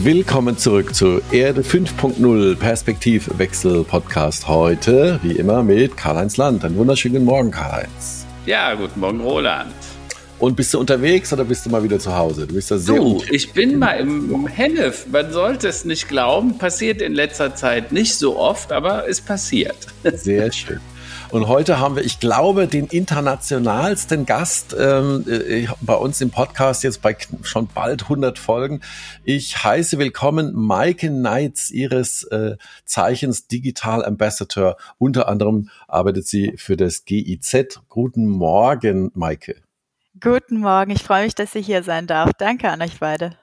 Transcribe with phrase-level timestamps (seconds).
[0.00, 4.48] Willkommen zurück zu Erde 5.0 Perspektivwechsel Podcast.
[4.48, 6.64] Heute, wie immer, mit Karl-Heinz Land.
[6.64, 8.24] Einen wunderschönen Morgen, Karl-Heinz.
[8.46, 9.74] Ja, guten Morgen, Roland.
[10.38, 12.46] Und bist du unterwegs oder bist du mal wieder zu Hause?
[12.46, 15.06] Du bist da sehr Du, ich bin mal im Hennef.
[15.08, 16.58] Man sollte es nicht glauben.
[16.58, 19.76] Passiert in letzter Zeit nicht so oft, aber es passiert.
[20.14, 20.80] Sehr schön.
[21.30, 26.84] Und heute haben wir, ich glaube, den internationalsten Gast ähm, äh, bei uns im Podcast,
[26.84, 28.80] jetzt bei schon bald 100 Folgen.
[29.24, 34.76] Ich heiße willkommen Maike Neitz, ihres äh, Zeichens Digital Ambassador.
[34.96, 37.80] Unter anderem arbeitet sie für das GIZ.
[37.88, 39.56] Guten Morgen, Maike.
[40.20, 42.30] Guten Morgen, ich freue mich, dass ich hier sein darf.
[42.38, 43.36] Danke an euch beide.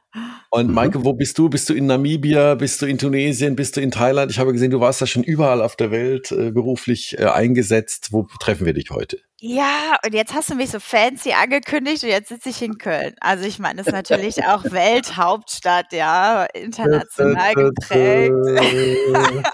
[0.50, 0.74] Und mhm.
[0.74, 1.50] Maike, wo bist du?
[1.50, 2.56] Bist du in Namibia?
[2.56, 3.56] Bist du in Tunesien?
[3.56, 4.32] Bist du in Thailand?
[4.32, 8.10] Ich habe gesehen, du warst da schon überall auf der Welt äh, beruflich äh, eingesetzt.
[8.12, 9.20] Wo treffen wir dich heute?
[9.42, 13.16] Ja, und jetzt hast du mich so fancy angekündigt und jetzt sitze ich in Köln.
[13.20, 18.34] Also ich meine, das ist natürlich auch Welthauptstadt, ja, international geprägt.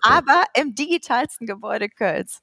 [0.00, 2.40] Aber im digitalsten Gebäude Kölns.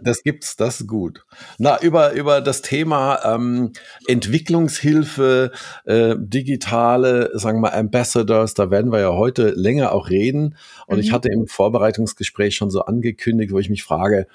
[0.00, 1.26] Das gibt's, das ist gut.
[1.58, 3.72] Na, über, über das Thema ähm,
[4.06, 5.52] Entwicklungshilfe,
[5.84, 10.56] äh, digitale, sagen wir mal, Ambassadors, da werden wir ja heute länger auch reden.
[10.86, 11.02] Und mhm.
[11.02, 14.26] ich hatte im Vorbereitungsgespräch schon so angekündigt, wo ich mich frage,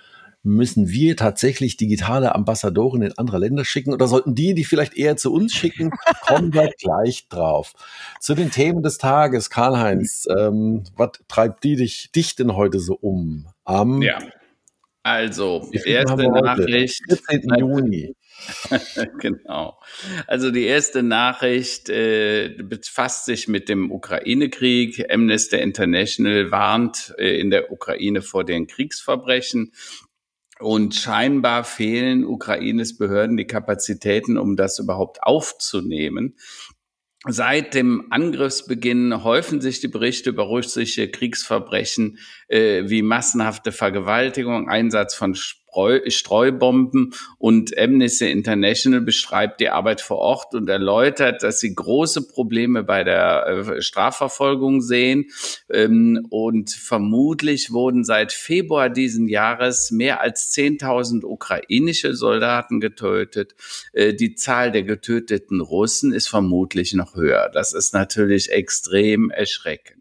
[0.47, 5.17] müssen wir tatsächlich digitale Ambassadoren in andere Länder schicken oder sollten die, die vielleicht eher
[5.17, 5.91] zu uns schicken,
[6.27, 7.73] kommen wir gleich drauf.
[8.19, 12.95] Zu den Themen des Tages, Karl-Heinz, ähm, was treibt die dich, dich denn heute so
[12.95, 13.47] um?
[13.65, 14.19] Am ja.
[15.03, 17.01] Also, die erste Nachricht.
[17.07, 17.59] 14.
[17.59, 18.13] Juni.
[19.19, 19.79] genau.
[20.27, 25.11] Also die erste Nachricht äh, befasst sich mit dem Ukraine-Krieg.
[25.11, 29.71] Amnesty International warnt äh, in der Ukraine vor den Kriegsverbrechen.
[30.59, 36.35] Und scheinbar fehlen Ukraines Behörden die Kapazitäten, um das überhaupt aufzunehmen.
[37.25, 45.13] Seit dem Angriffsbeginn häufen sich die Berichte über russische Kriegsverbrechen äh, wie massenhafte Vergewaltigung, Einsatz
[45.15, 45.35] von
[46.07, 52.83] Streubomben und Amnesty International beschreibt die Arbeit vor Ort und erläutert, dass sie große Probleme
[52.83, 55.25] bei der äh, Strafverfolgung sehen
[55.69, 63.55] ähm, und vermutlich wurden seit Februar diesen Jahres mehr als 10.000 ukrainische Soldaten getötet.
[63.93, 67.49] Äh, die Zahl der getöteten Russen ist vermutlich noch höher.
[67.53, 69.96] Das ist natürlich extrem erschreckend.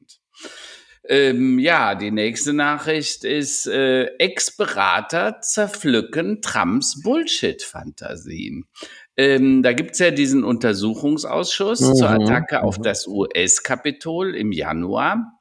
[1.08, 8.64] Ähm, ja, die nächste Nachricht ist, äh, Ex-Berater zerpflücken Trumps Bullshit-Fantasien.
[9.16, 11.94] Ähm, da gibt's ja diesen Untersuchungsausschuss mhm.
[11.94, 12.82] zur Attacke auf mhm.
[12.82, 15.32] das US-Kapitol im Januar.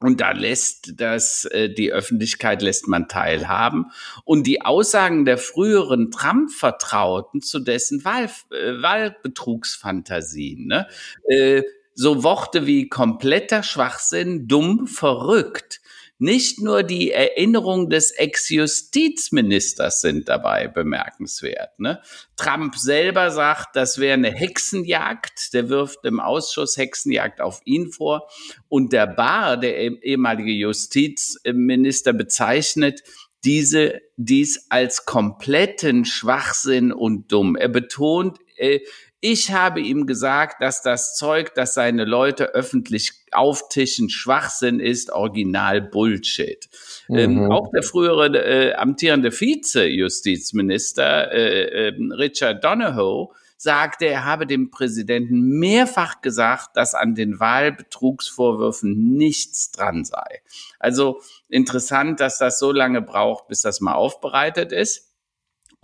[0.00, 3.86] Und da lässt das, äh, die Öffentlichkeit lässt man teilhaben.
[4.24, 10.86] Und die Aussagen der früheren Trump-Vertrauten zu dessen Wahl, äh, Wahlbetrugsfantasien, ne?
[11.26, 11.62] Äh,
[11.94, 15.80] so Worte wie kompletter Schwachsinn, dumm, verrückt.
[16.18, 21.78] Nicht nur die Erinnerung des Ex-Justizministers sind dabei bemerkenswert.
[21.78, 22.00] Ne?
[22.36, 25.52] Trump selber sagt, das wäre eine Hexenjagd.
[25.54, 28.28] Der wirft im Ausschuss Hexenjagd auf ihn vor.
[28.68, 33.02] Und der Barr, der ehemalige Justizminister, bezeichnet
[33.44, 37.56] diese, dies als kompletten Schwachsinn und dumm.
[37.56, 38.80] Er betont, äh,
[39.26, 45.80] ich habe ihm gesagt, dass das Zeug, das seine Leute öffentlich auftischen, Schwachsinn ist, original
[45.80, 46.68] Bullshit.
[47.08, 47.44] Ähm, mhm.
[47.44, 54.70] Ähm, auch der frühere äh, amtierende Vize-Justizminister äh, äh, Richard Donahoe sagte, er habe dem
[54.70, 60.42] Präsidenten mehrfach gesagt, dass an den Wahlbetrugsvorwürfen nichts dran sei.
[60.78, 65.13] Also interessant, dass das so lange braucht, bis das mal aufbereitet ist.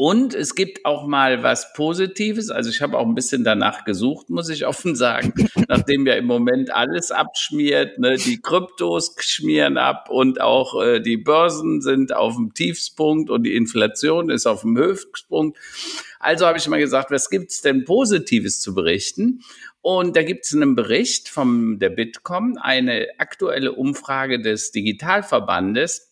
[0.03, 2.49] Und es gibt auch mal was Positives.
[2.49, 5.35] Also ich habe auch ein bisschen danach gesucht, muss ich offen sagen,
[5.69, 7.99] nachdem ja im Moment alles abschmiert.
[7.99, 8.17] Ne?
[8.17, 13.55] Die Kryptos schmieren ab und auch äh, die Börsen sind auf dem Tiefspunkt und die
[13.55, 15.59] Inflation ist auf dem Höchstpunkt.
[16.19, 19.43] Also habe ich mal gesagt, was gibt's denn Positives zu berichten?
[19.83, 26.10] Und da gibt es einen Bericht vom der Bitkom, eine aktuelle Umfrage des Digitalverbandes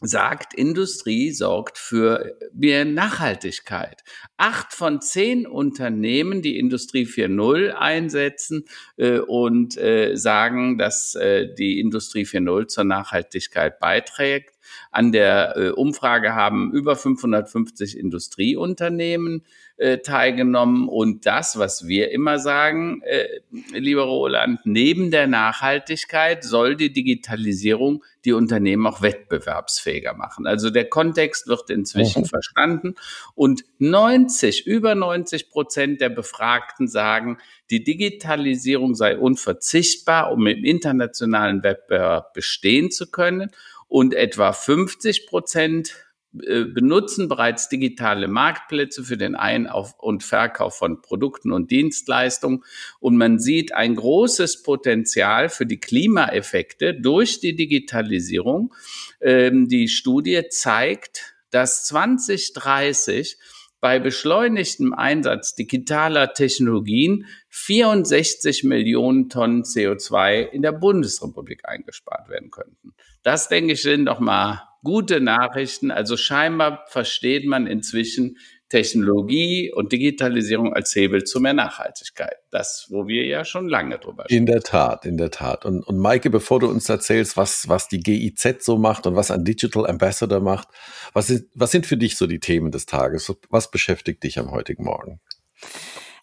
[0.00, 4.02] sagt, Industrie sorgt für mehr Nachhaltigkeit.
[4.36, 8.64] Acht von zehn Unternehmen, die Industrie 4.0 einsetzen
[8.96, 14.54] äh, und äh, sagen, dass äh, die Industrie 4.0 zur Nachhaltigkeit beiträgt.
[14.90, 19.44] An der äh, Umfrage haben über 550 Industrieunternehmen
[19.76, 20.88] äh, teilgenommen.
[20.88, 23.26] Und das, was wir immer sagen, äh,
[23.72, 30.46] lieber Roland, neben der Nachhaltigkeit soll die Digitalisierung die Unternehmen auch wettbewerbsfähiger machen.
[30.46, 32.26] Also der Kontext wird inzwischen mhm.
[32.26, 32.94] verstanden
[33.34, 37.38] und 90, über 90 Prozent der Befragten sagen,
[37.70, 43.50] die Digitalisierung sei unverzichtbar, um im internationalen Wettbewerb bestehen zu können.
[43.88, 46.03] Und etwa 50 Prozent
[46.34, 52.64] benutzen bereits digitale Marktplätze für den Ein- und Verkauf von Produkten und Dienstleistungen.
[52.98, 58.74] Und man sieht ein großes Potenzial für die Klimaeffekte durch die Digitalisierung.
[59.20, 63.38] Ähm, die Studie zeigt, dass 2030
[63.80, 72.94] bei beschleunigtem Einsatz digitaler Technologien 64 Millionen Tonnen CO2 in der Bundesrepublik eingespart werden könnten.
[73.22, 75.90] Das, denke ich, sind doch mal gute Nachrichten.
[75.90, 78.38] Also scheinbar versteht man inzwischen
[78.68, 82.36] Technologie und Digitalisierung als Hebel zu mehr Nachhaltigkeit.
[82.50, 84.38] Das, wo wir ja schon lange drüber sprechen.
[84.38, 85.64] In der Tat, in der Tat.
[85.64, 89.30] Und, und Maike, bevor du uns erzählst, was, was die GIZ so macht und was
[89.30, 90.68] ein Digital Ambassador macht,
[91.12, 93.32] was, ist, was sind für dich so die Themen des Tages?
[93.50, 95.20] Was beschäftigt dich am heutigen Morgen?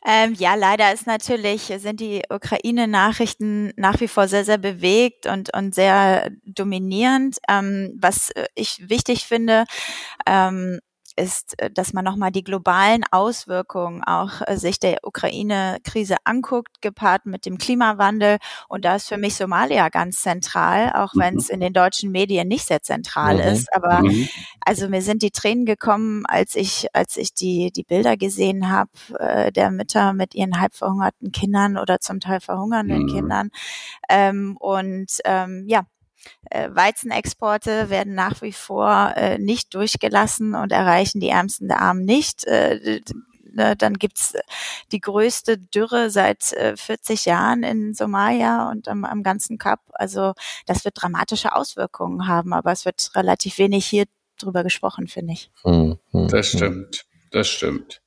[0.05, 5.53] Ähm, ja, leider ist natürlich, sind die Ukraine-Nachrichten nach wie vor sehr, sehr bewegt und,
[5.55, 7.37] und sehr dominierend.
[7.47, 9.65] Ähm, was ich wichtig finde,
[10.25, 10.79] ähm,
[11.15, 17.25] ist, äh, dass man nochmal die globalen Auswirkungen auch äh, sich der Ukraine-Krise anguckt, gepaart
[17.25, 18.37] mit dem Klimawandel.
[18.67, 21.55] Und da ist für mich Somalia ganz zentral, auch wenn es mhm.
[21.55, 23.41] in den deutschen Medien nicht sehr zentral mhm.
[23.41, 23.73] ist.
[23.73, 24.27] Aber mhm.
[24.65, 28.91] also mir sind die Tränen gekommen, als ich, als ich die, die Bilder gesehen habe,
[29.19, 33.07] äh, der Mütter mit ihren halb verhungerten Kindern oder zum Teil verhungernden mhm.
[33.07, 33.49] Kindern.
[34.09, 35.85] Ähm, und ähm, ja,
[36.49, 42.45] Weizenexporte werden nach wie vor äh, nicht durchgelassen und erreichen die Ärmsten der Armen nicht.
[42.45, 43.01] Äh,
[43.53, 44.33] ne, dann gibt's
[44.91, 49.79] die größte Dürre seit 40 Jahren in Somalia und am, am ganzen Kap.
[49.93, 50.33] Also
[50.65, 54.05] das wird dramatische Auswirkungen haben, aber es wird relativ wenig hier
[54.39, 55.51] drüber gesprochen, finde ich.
[55.63, 56.57] Hm, hm, das hm.
[56.57, 58.01] stimmt, das stimmt.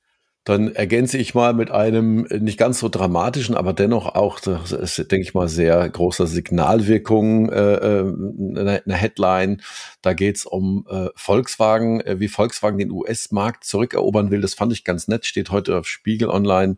[0.45, 4.97] Dann ergänze ich mal mit einem nicht ganz so dramatischen, aber dennoch auch, das ist,
[5.11, 9.61] denke ich mal, sehr großer Signalwirkung, äh, äh eine Headline.
[10.03, 14.39] Da geht's um äh, Volkswagen, äh, wie Volkswagen den US-Markt zurückerobern will.
[14.39, 16.75] Das fand ich ganz nett, steht heute auf Spiegel Online.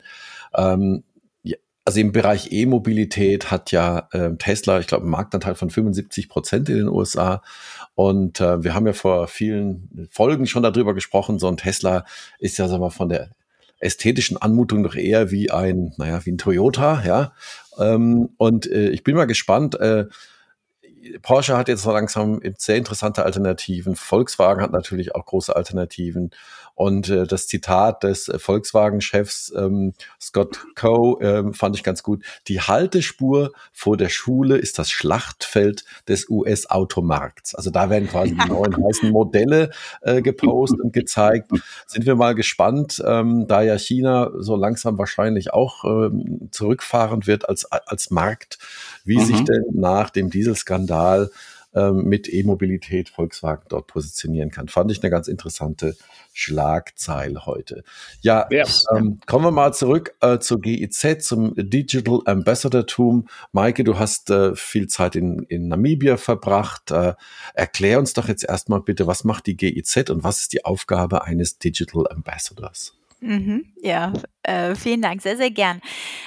[0.56, 1.04] Ähm,
[1.84, 6.68] also im Bereich E-Mobilität hat ja äh, Tesla, ich glaube, einen Marktanteil von 75 Prozent
[6.68, 7.42] in den USA.
[7.96, 12.04] Und äh, wir haben ja vor vielen Folgen schon darüber gesprochen, so ein Tesla
[12.40, 13.30] ist ja, sagen wir, von der
[13.80, 17.34] ästhetischen Anmutung doch eher wie ein, naja, wie ein Toyota, ja.
[17.80, 19.80] Ähm, und äh, ich bin mal gespannt.
[19.80, 20.06] Äh,
[21.22, 23.96] Porsche hat jetzt so langsam sehr interessante Alternativen.
[23.96, 26.32] Volkswagen hat natürlich auch große Alternativen.
[26.78, 32.24] Und äh, das Zitat des äh, Volkswagen-Chefs ähm, Scott Coe ähm, fand ich ganz gut.
[32.48, 37.56] Die Haltespur vor der Schule ist das Schlachtfeld des US-Automarkts.
[37.56, 39.72] Also da werden quasi die neuen heißen Modelle
[40.02, 41.50] äh, gepostet und gezeigt.
[41.88, 47.50] Sind wir mal gespannt, ähm, da ja China so langsam wahrscheinlich auch ähm, zurückfahren wird
[47.50, 48.60] als, als Markt,
[49.04, 49.26] wie mhm.
[49.26, 51.32] sich denn nach dem Dieselskandal
[51.92, 54.68] mit E-Mobilität Volkswagen dort positionieren kann.
[54.68, 55.96] Fand ich eine ganz interessante
[56.34, 57.84] Schlagzeile heute.
[58.22, 58.64] Ja, ja.
[58.96, 63.28] Ähm, kommen wir mal zurück äh, zur GIZ, zum Digital Ambassador-Tum.
[63.54, 66.92] Maike, du hast äh, viel Zeit in, in Namibia verbracht.
[66.92, 67.16] Äh,
[67.56, 71.24] erklär uns doch jetzt erstmal bitte, was macht die GIZ und was ist die Aufgabe
[71.24, 72.94] eines Digital Ambassadors?
[73.20, 75.82] Mhm, ja, äh, vielen Dank, sehr, sehr gern.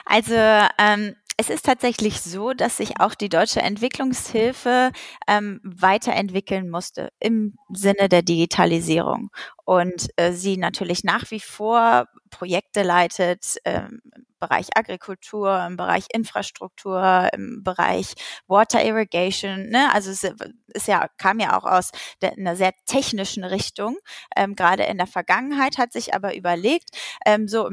[0.05, 4.93] Also ähm, es ist tatsächlich so, dass sich auch die deutsche Entwicklungshilfe
[5.27, 9.31] ähm, weiterentwickeln musste im Sinne der Digitalisierung.
[9.65, 14.03] Und äh, sie natürlich nach wie vor Projekte leitet ähm,
[14.41, 18.15] Bereich Agrikultur, im Bereich Infrastruktur, im Bereich
[18.47, 19.69] Water Irrigation.
[19.69, 19.93] Ne?
[19.93, 20.25] Also es
[20.69, 21.91] ist ja, kam ja auch aus
[22.23, 23.99] der, einer sehr technischen Richtung.
[24.35, 26.91] Ähm, Gerade in der Vergangenheit hat sich aber überlegt,
[27.27, 27.71] ähm, so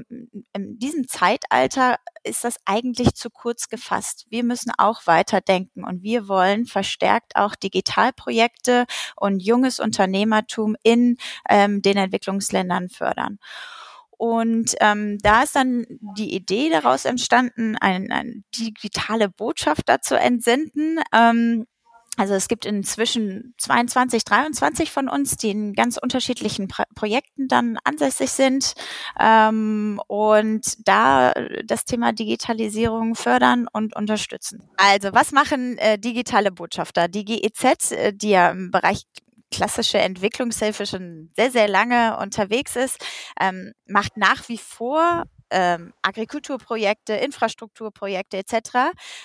[0.53, 4.25] in, diesem Zeitalter ist das eigentlich zu kurz gefasst.
[4.29, 11.17] Wir müssen auch weiterdenken und wir wollen verstärkt auch Digitalprojekte und junges Unternehmertum in
[11.49, 13.39] ähm, den Entwicklungsländern fördern.
[14.17, 15.85] Und ähm, da ist dann
[16.17, 20.99] die Idee daraus entstanden, eine, eine digitale Botschaft dazu entsenden.
[21.13, 21.67] Ähm,
[22.17, 27.77] also es gibt inzwischen 22, 23 von uns, die in ganz unterschiedlichen Pro Projekten dann
[27.83, 28.73] ansässig sind
[29.19, 31.31] ähm, und da
[31.63, 34.67] das Thema Digitalisierung fördern und unterstützen.
[34.77, 37.07] Also was machen äh, digitale Botschafter?
[37.07, 39.03] Die GEZ, äh, die ja im Bereich
[39.51, 43.03] klassische Entwicklungshilfe schon sehr, sehr lange unterwegs ist,
[43.39, 48.57] ähm, macht nach wie vor ähm, Agrikulturprojekte, Infrastrukturprojekte etc.,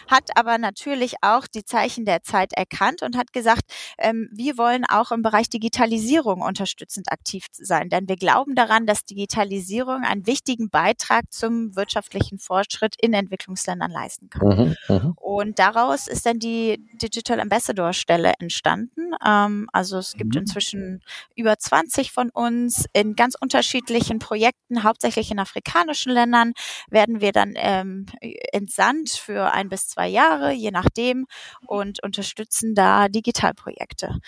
[0.08, 3.62] hat aber natürlich auch die Zeichen der Zeit erkannt und hat gesagt,
[3.98, 9.04] ähm, wir wollen auch im Bereich Digitalisierung unterstützend aktiv sein, denn wir glauben daran, dass
[9.04, 14.76] Digitalisierung einen wichtigen Beitrag zum wirtschaftlichen Fortschritt in Entwicklungsländern leisten kann.
[14.88, 15.12] Mhm, mhm.
[15.16, 19.12] und daraus ist dann die Digital Ambassador Stelle entstanden.
[19.24, 20.42] Ähm, also es gibt mhm.
[20.42, 21.02] inzwischen
[21.34, 26.52] über 20 von uns in ganz unterschiedlichen Projekten, hauptsächlich in afrikanischen Ländern
[26.88, 28.06] werden wir dann ähm,
[28.52, 31.26] entsandt für ein bis zwei Jahre, je nachdem,
[31.66, 34.18] und unterstützen da Digitalprojekte.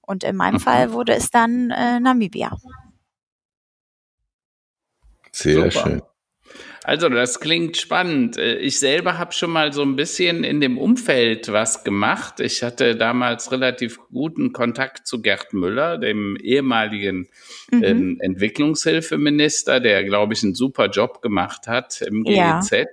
[0.00, 2.56] Und in meinem Fall wurde es dann äh, Namibia.
[5.32, 5.70] Sehr Super.
[5.70, 6.02] schön.
[6.84, 8.36] Also das klingt spannend.
[8.36, 12.40] Äh, ich selber habe schon mal so ein bisschen in dem Umfeld was gemacht.
[12.40, 17.28] Ich hatte damals relativ guten Kontakt zu Gerd Müller, dem ehemaligen
[17.70, 17.84] mhm.
[17.84, 22.70] ähm, Entwicklungshilfeminister, der, glaube ich, einen super Job gemacht hat im GEZ.
[22.70, 22.84] Ja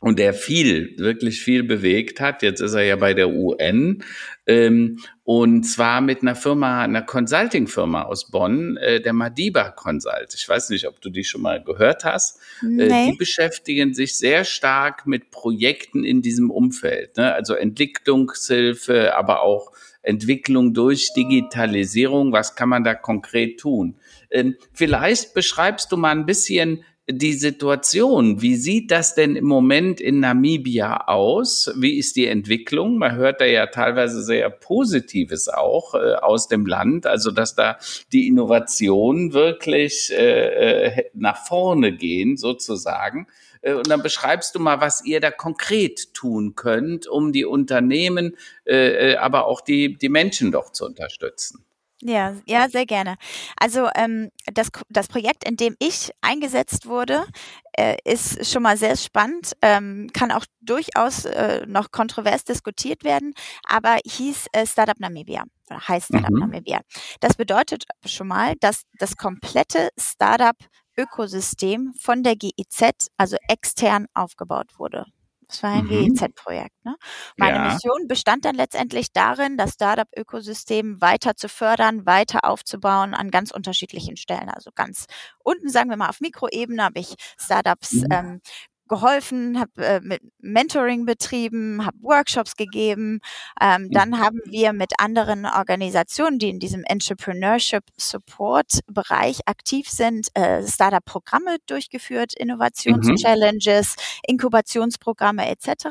[0.00, 2.42] und der viel, wirklich viel bewegt hat.
[2.42, 4.04] Jetzt ist er ja bei der UN
[4.48, 10.34] ähm, und zwar mit einer Firma, einer Consulting-Firma aus Bonn, äh, der Madiba Consult.
[10.34, 12.40] Ich weiß nicht, ob du die schon mal gehört hast.
[12.62, 12.84] Nee.
[12.84, 17.34] Äh, die beschäftigen sich sehr stark mit Projekten in diesem Umfeld, ne?
[17.34, 22.32] also Entwicklungshilfe, aber auch Entwicklung durch Digitalisierung.
[22.32, 23.96] Was kann man da konkret tun?
[24.30, 28.42] Ähm, vielleicht beschreibst du mal ein bisschen, die Situation.
[28.42, 31.72] Wie sieht das denn im Moment in Namibia aus?
[31.76, 32.98] Wie ist die Entwicklung?
[32.98, 37.78] Man hört da ja teilweise sehr Positives auch äh, aus dem Land, also dass da
[38.12, 43.26] die Innovationen wirklich äh, äh nach vorne gehen sozusagen.
[43.62, 48.36] Äh, und dann beschreibst du mal, was ihr da konkret tun könnt, um die Unternehmen,
[48.66, 51.64] äh, äh aber auch die, die Menschen doch zu unterstützen.
[52.00, 53.16] Ja, ja, sehr gerne.
[53.56, 57.24] Also ähm, das, das Projekt, in dem ich eingesetzt wurde,
[57.72, 63.34] äh, ist schon mal sehr spannend, ähm, kann auch durchaus äh, noch kontrovers diskutiert werden,
[63.64, 66.38] aber hieß äh, Startup Namibia oder heißt Startup mhm.
[66.38, 66.80] Namibia.
[67.20, 70.56] Das bedeutet schon mal, dass das komplette Startup
[70.96, 75.04] Ökosystem von der GIZ, also extern aufgebaut wurde.
[75.48, 76.14] Das war ein mhm.
[76.14, 76.84] GEZ-Projekt.
[76.84, 76.96] Ne?
[77.36, 77.72] Meine ja.
[77.72, 84.16] Mission bestand dann letztendlich darin, das Startup-Ökosystem weiter zu fördern, weiter aufzubauen an ganz unterschiedlichen
[84.16, 84.50] Stellen.
[84.50, 85.06] Also ganz
[85.42, 88.06] unten, sagen wir mal auf Mikroebene, habe ich Startups mhm.
[88.10, 88.40] ähm,
[88.88, 93.20] geholfen, habe äh, mit Mentoring betrieben, habe Workshops gegeben.
[93.60, 93.90] Ähm, mhm.
[93.90, 100.66] Dann haben wir mit anderen Organisationen, die in diesem Entrepreneurship Support Bereich aktiv sind, äh,
[100.66, 102.44] Startup-Programme durchgeführt, mhm.
[102.44, 105.88] Innovations-Challenges, Inkubationsprogramme etc.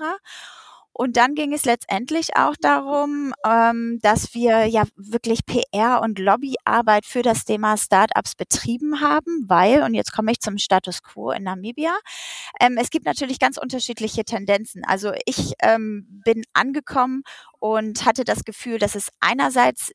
[0.98, 7.06] Und dann ging es letztendlich auch darum, ähm, dass wir ja wirklich PR und Lobbyarbeit
[7.06, 11.44] für das Thema Startups betrieben haben, weil, und jetzt komme ich zum Status quo in
[11.44, 11.96] Namibia,
[12.60, 14.84] ähm, es gibt natürlich ganz unterschiedliche Tendenzen.
[14.86, 17.22] Also ich ähm, bin angekommen
[17.60, 19.92] und hatte das Gefühl, dass es einerseits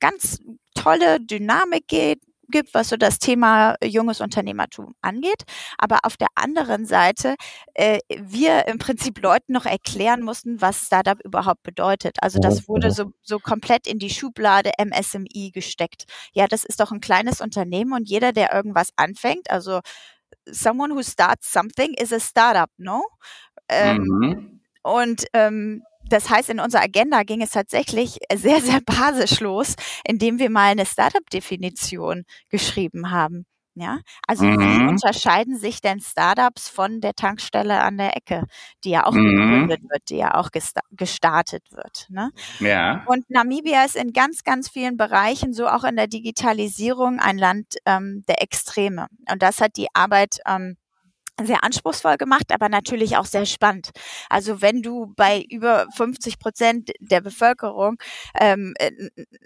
[0.00, 0.38] ganz
[0.74, 5.44] tolle Dynamik geht, gibt, was so das Thema junges Unternehmertum angeht.
[5.78, 7.36] Aber auf der anderen Seite
[7.74, 12.16] äh, wir im Prinzip Leuten noch erklären mussten, was Startup überhaupt bedeutet.
[12.20, 16.04] Also das wurde so, so komplett in die Schublade MSMI gesteckt.
[16.32, 19.80] Ja, das ist doch ein kleines Unternehmen und jeder, der irgendwas anfängt, also
[20.50, 23.02] someone who starts something is a startup, no?
[23.68, 24.60] Ähm, mhm.
[24.82, 29.74] Und ähm, das heißt, in unserer Agenda ging es tatsächlich sehr, sehr basisch los,
[30.04, 33.46] indem wir mal eine Startup-Definition geschrieben haben.
[33.80, 34.58] Ja, also mhm.
[34.58, 38.42] wie unterscheiden sich denn Startups von der Tankstelle an der Ecke,
[38.82, 39.28] die ja auch mhm.
[39.28, 40.50] gegründet wird, die ja auch
[40.90, 42.06] gestartet wird.
[42.08, 42.32] Ne?
[42.58, 43.04] Ja.
[43.06, 47.76] Und Namibia ist in ganz, ganz vielen Bereichen, so auch in der Digitalisierung, ein Land
[47.86, 49.06] ähm, der Extreme.
[49.30, 50.76] Und das hat die Arbeit ähm,
[51.44, 53.90] sehr anspruchsvoll gemacht, aber natürlich auch sehr spannend.
[54.28, 57.96] Also wenn du bei über 50 Prozent der Bevölkerung
[58.38, 58.90] ähm, äh,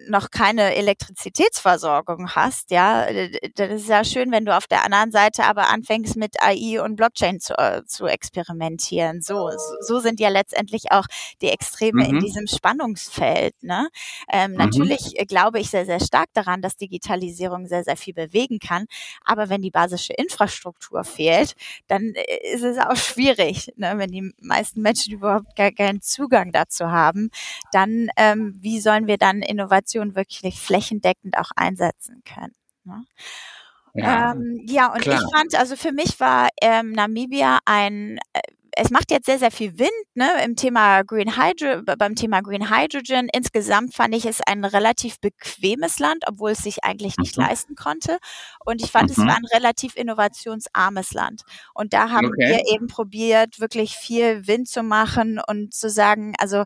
[0.09, 3.07] noch keine Elektrizitätsversorgung hast, ja,
[3.55, 6.81] dann ist es ja schön, wenn du auf der anderen Seite aber anfängst mit AI
[6.83, 9.21] und Blockchain zu, äh, zu experimentieren.
[9.21, 11.07] So, so sind ja letztendlich auch
[11.41, 12.11] die Extreme mhm.
[12.11, 13.63] in diesem Spannungsfeld.
[13.63, 13.89] Ne?
[14.33, 14.57] Ähm, mhm.
[14.59, 18.87] Natürlich glaube ich sehr, sehr stark daran, dass Digitalisierung sehr, sehr viel bewegen kann.
[19.25, 21.55] Aber wenn die basische Infrastruktur fehlt,
[21.89, 23.95] dann äh, ist es auch schwierig, ne?
[23.97, 27.31] wenn die meisten Menschen überhaupt gar keinen Zugang dazu haben.
[27.73, 32.55] Dann, ähm, wie sollen wir dann Innovation wirklich flächendeckend auch einsetzen können?
[32.85, 33.05] Ne?
[33.95, 35.21] Ja, ähm, ja und klar.
[35.21, 38.41] ich fand, also für mich war ähm, Namibia ein äh,
[38.77, 42.71] es macht jetzt sehr, sehr viel Wind ne, im Thema Green Hydro beim Thema Green
[42.71, 43.29] Hydrogen.
[43.33, 47.45] Insgesamt fand ich es ein relativ bequemes Land, obwohl es sich eigentlich nicht mhm.
[47.45, 48.19] leisten konnte.
[48.65, 49.23] Und ich fand, mhm.
[49.23, 51.43] es war ein relativ innovationsarmes Land.
[51.75, 52.63] Und da haben okay.
[52.65, 56.65] wir eben probiert, wirklich viel Wind zu machen und zu sagen, also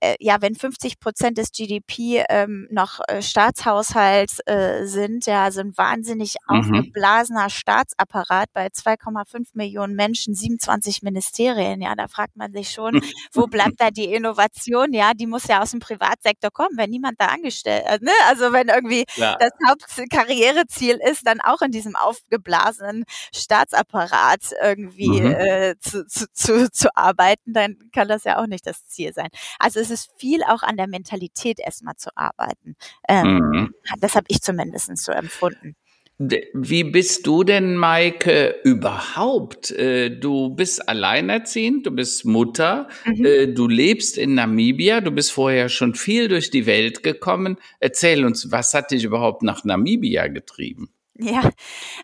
[0.00, 5.60] äh, ja, wenn 50 Prozent des GDP ähm, noch äh, Staatshaushalts äh, sind, ja, also
[5.60, 6.58] ein wahnsinnig mhm.
[6.58, 13.00] aufgeblasener Staatsapparat bei 2,5 Millionen Menschen, 27 Ministerien, ja, da fragt man sich schon,
[13.32, 14.92] wo bleibt da die Innovation?
[14.92, 18.10] Ja, die muss ja aus dem Privatsektor kommen, wenn niemand da angestellt, äh, ne?
[18.28, 19.36] Also wenn irgendwie ja.
[19.38, 25.34] das Hauptkarriereziel ist, dann auch in diesem aufgeblasenen Staatsapparat irgendwie mhm.
[25.34, 29.28] äh, zu, zu, zu, zu arbeiten, dann kann das ja auch nicht das Ziel sein.
[29.58, 32.76] Also es ist viel auch an der Mentalität erstmal zu arbeiten.
[33.08, 33.74] Ähm, mhm.
[34.00, 35.76] Das habe ich zumindest so empfunden.
[36.18, 39.70] Wie bist du denn, Maike, überhaupt?
[39.72, 43.24] Äh, du bist alleinerziehend, du bist Mutter, mhm.
[43.26, 47.58] Äh, du lebst in Namibia, du bist vorher schon viel durch die Welt gekommen.
[47.80, 50.88] Erzähl uns, was hat dich überhaupt nach Namibia getrieben?
[51.18, 51.48] Ja,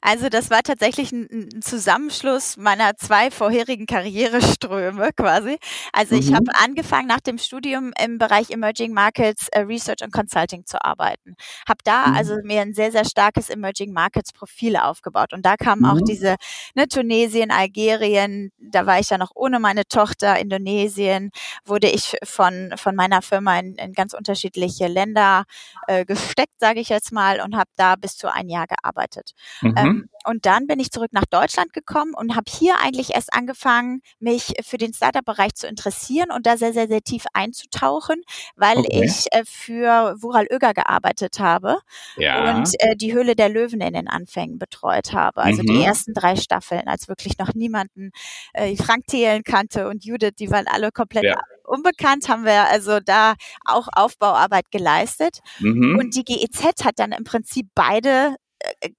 [0.01, 5.59] also das war tatsächlich ein, Zusammenschluss meiner zwei vorherigen Karriereströme quasi.
[5.93, 6.21] Also mhm.
[6.21, 10.83] ich habe angefangen nach dem Studium im Bereich Emerging Markets äh, Research und Consulting zu
[10.83, 11.35] arbeiten.
[11.69, 12.17] Habe da mhm.
[12.17, 15.35] also mir ein sehr, sehr starkes Emerging Markets Profil aufgebaut.
[15.35, 15.89] Und da kamen mhm.
[15.89, 16.37] auch diese
[16.75, 21.31] ne, Tunesien, Algerien, da war ich ja noch ohne meine Tochter, Indonesien,
[21.67, 25.45] wurde ich von, von meiner Firma in, in ganz unterschiedliche Länder
[25.87, 29.33] äh, gesteckt, sage ich jetzt mal, und habe da bis zu ein Jahr gearbeitet gearbeitet.
[29.61, 29.75] Mhm.
[29.77, 34.03] Ähm, und dann bin ich zurück nach Deutschland gekommen und habe hier eigentlich erst angefangen,
[34.21, 38.23] mich für den Startup-Bereich zu interessieren und da sehr, sehr, sehr tief einzutauchen,
[38.57, 39.05] weil okay.
[39.05, 41.79] ich äh, für Wural Öger gearbeitet habe
[42.17, 42.55] ja.
[42.55, 45.43] und äh, die Höhle der Löwen in den Anfängen betreut habe.
[45.43, 45.67] Also mhm.
[45.67, 48.11] die ersten drei Staffeln, als wirklich noch niemanden
[48.53, 53.01] äh, Frank Thelen kannte und Judith, die waren alle komplett ja unbekannt, haben wir also
[53.01, 55.39] da auch Aufbauarbeit geleistet.
[55.59, 55.97] Mhm.
[55.99, 58.37] Und die GEZ hat dann im Prinzip beide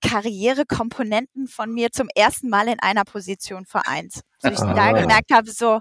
[0.01, 4.21] Karrierekomponenten von mir zum ersten Mal in einer Position vereint.
[4.43, 4.73] So ich ah.
[4.73, 5.79] da gemerkt habe, so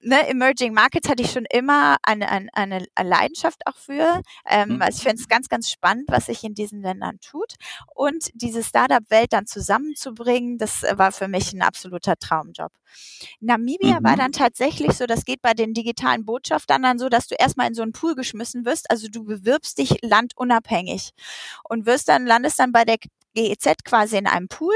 [0.00, 4.22] ne, Emerging Markets hatte ich schon immer eine, eine, eine Leidenschaft auch für.
[4.48, 4.82] Ähm, mhm.
[4.82, 7.54] also ich finde es ganz, ganz spannend, was sich in diesen Ländern tut.
[7.94, 12.72] Und diese Startup-Welt dann zusammenzubringen, das war für mich ein absoluter Traumjob.
[13.40, 14.04] Namibia mhm.
[14.04, 17.68] war dann tatsächlich so, das geht bei den digitalen Botschaftern dann so, dass du erstmal
[17.68, 18.90] in so einen Pool geschmissen wirst.
[18.90, 21.12] Also du bewirbst dich landunabhängig
[21.68, 22.96] und wirst dann, landest dann bei der
[23.34, 24.74] GEZ quasi in einem Pool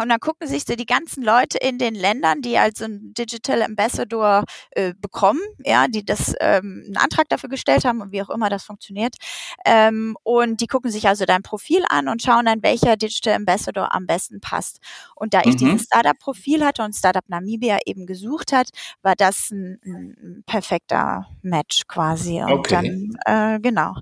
[0.00, 3.62] und dann gucken sich so die ganzen Leute in den Ländern, die also einen Digital
[3.62, 8.30] Ambassador äh, bekommen, ja, die das ähm, einen Antrag dafür gestellt haben und wie auch
[8.30, 9.16] immer das funktioniert.
[9.64, 13.94] Ähm, und die gucken sich also dein Profil an und schauen dann, welcher Digital Ambassador
[13.94, 14.78] am besten passt.
[15.14, 15.58] Und da ich mhm.
[15.58, 18.68] dieses Startup-Profil hatte und Startup Namibia eben gesucht hat,
[19.02, 22.40] war das ein, ein perfekter Match quasi.
[22.40, 23.10] Und okay.
[23.26, 23.94] dann, äh, genau.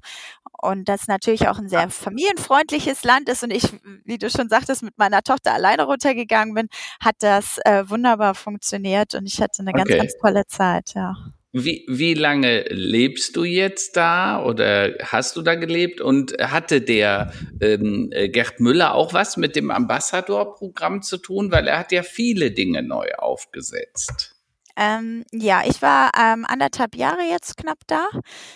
[0.61, 3.63] Und das natürlich auch ein sehr familienfreundliches Land ist und ich,
[4.05, 6.69] wie du schon sagtest, mit meiner Tochter alleine runtergegangen bin,
[7.01, 9.99] hat das äh, wunderbar funktioniert und ich hatte eine ganz, okay.
[9.99, 11.15] ganz tolle Zeit, ja.
[11.53, 16.03] Wie, wie lange lebst du jetzt da oder hast du da gelebt?
[16.03, 21.51] Und hatte der ähm, Gerd Müller auch was mit dem Ambassador-Programm zu tun?
[21.51, 24.38] Weil er hat ja viele Dinge neu aufgesetzt.
[24.81, 28.07] Ähm, ja, ich war ähm, anderthalb Jahre jetzt knapp da.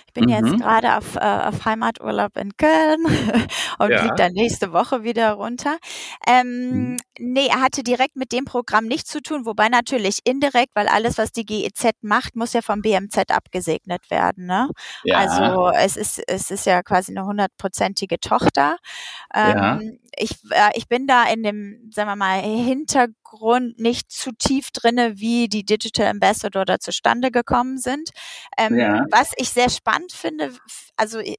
[0.06, 0.30] Ich bin mhm.
[0.30, 3.04] jetzt gerade auf, äh, auf Heimaturlaub in Köln
[3.80, 3.98] und ja.
[3.98, 5.78] fliege dann nächste Woche wieder runter.
[6.24, 6.96] Ähm, mhm.
[7.18, 11.18] Nee, er hatte direkt mit dem Programm nichts zu tun, wobei natürlich indirekt, weil alles,
[11.18, 14.46] was die GEZ macht, muss ja vom BMZ abgesegnet werden.
[14.46, 14.68] Ne?
[15.02, 15.18] Ja.
[15.18, 18.76] Also es ist, es ist ja quasi eine hundertprozentige Tochter.
[19.34, 19.74] Ja.
[19.80, 24.70] Ähm, ich, äh, ich bin da in dem, sagen wir mal, Hintergrund nicht zu tief
[24.70, 28.10] drinne, wie die Digital Ambassador da zustande gekommen sind.
[28.58, 29.06] Ähm, ja.
[29.10, 30.52] Was ich sehr spannend finde,
[30.96, 31.36] also äh,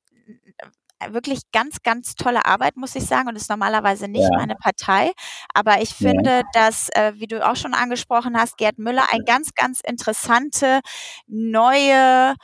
[1.09, 4.37] wirklich ganz, ganz tolle Arbeit, muss ich sagen, und ist normalerweise nicht ja.
[4.37, 5.11] meine Partei.
[5.53, 6.43] Aber ich finde, ja.
[6.53, 10.79] dass, äh, wie du auch schon angesprochen hast, Gerd Müller ein ganz, ganz interessante
[11.27, 12.35] neue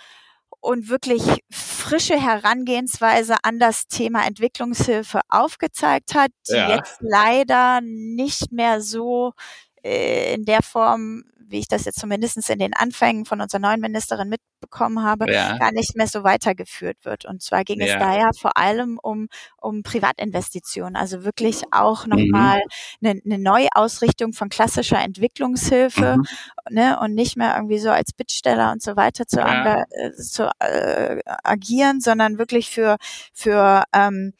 [0.62, 6.76] und wirklich frische Herangehensweise an das Thema Entwicklungshilfe aufgezeigt hat, die ja.
[6.76, 9.34] jetzt leider nicht mehr so
[9.84, 13.82] äh, in der Form wie ich das jetzt zumindest in den Anfängen von unserer neuen
[13.82, 15.58] Ministerin mitbekommen habe, ja.
[15.58, 17.26] gar nicht mehr so weitergeführt wird.
[17.26, 17.88] Und zwar ging ja.
[17.88, 22.62] es da ja vor allem um, um Privatinvestitionen, also wirklich auch nochmal
[23.02, 23.08] mhm.
[23.08, 26.26] eine, eine Neuausrichtung von klassischer Entwicklungshilfe mhm.
[26.70, 29.84] ne, und nicht mehr irgendwie so als Bittsteller und so weiter zu, ja.
[29.90, 32.98] äh, zu äh, agieren, sondern wirklich für,
[33.34, 34.34] für ähm,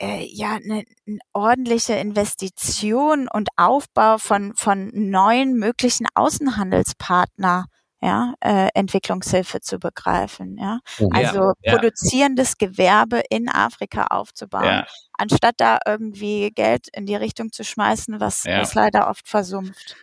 [0.00, 7.66] äh, ja eine, eine ordentliche Investition und Aufbau von von neuen möglichen Außenhandelspartner
[8.02, 10.58] ja, äh, Entwicklungshilfe zu begreifen.
[10.58, 10.80] Ja?
[10.98, 11.08] Mhm.
[11.12, 14.86] Also ja, produzierendes Gewerbe in Afrika aufzubauen, ja.
[15.14, 19.96] anstatt da irgendwie Geld in die Richtung zu schmeißen, was, was leider oft versumpft.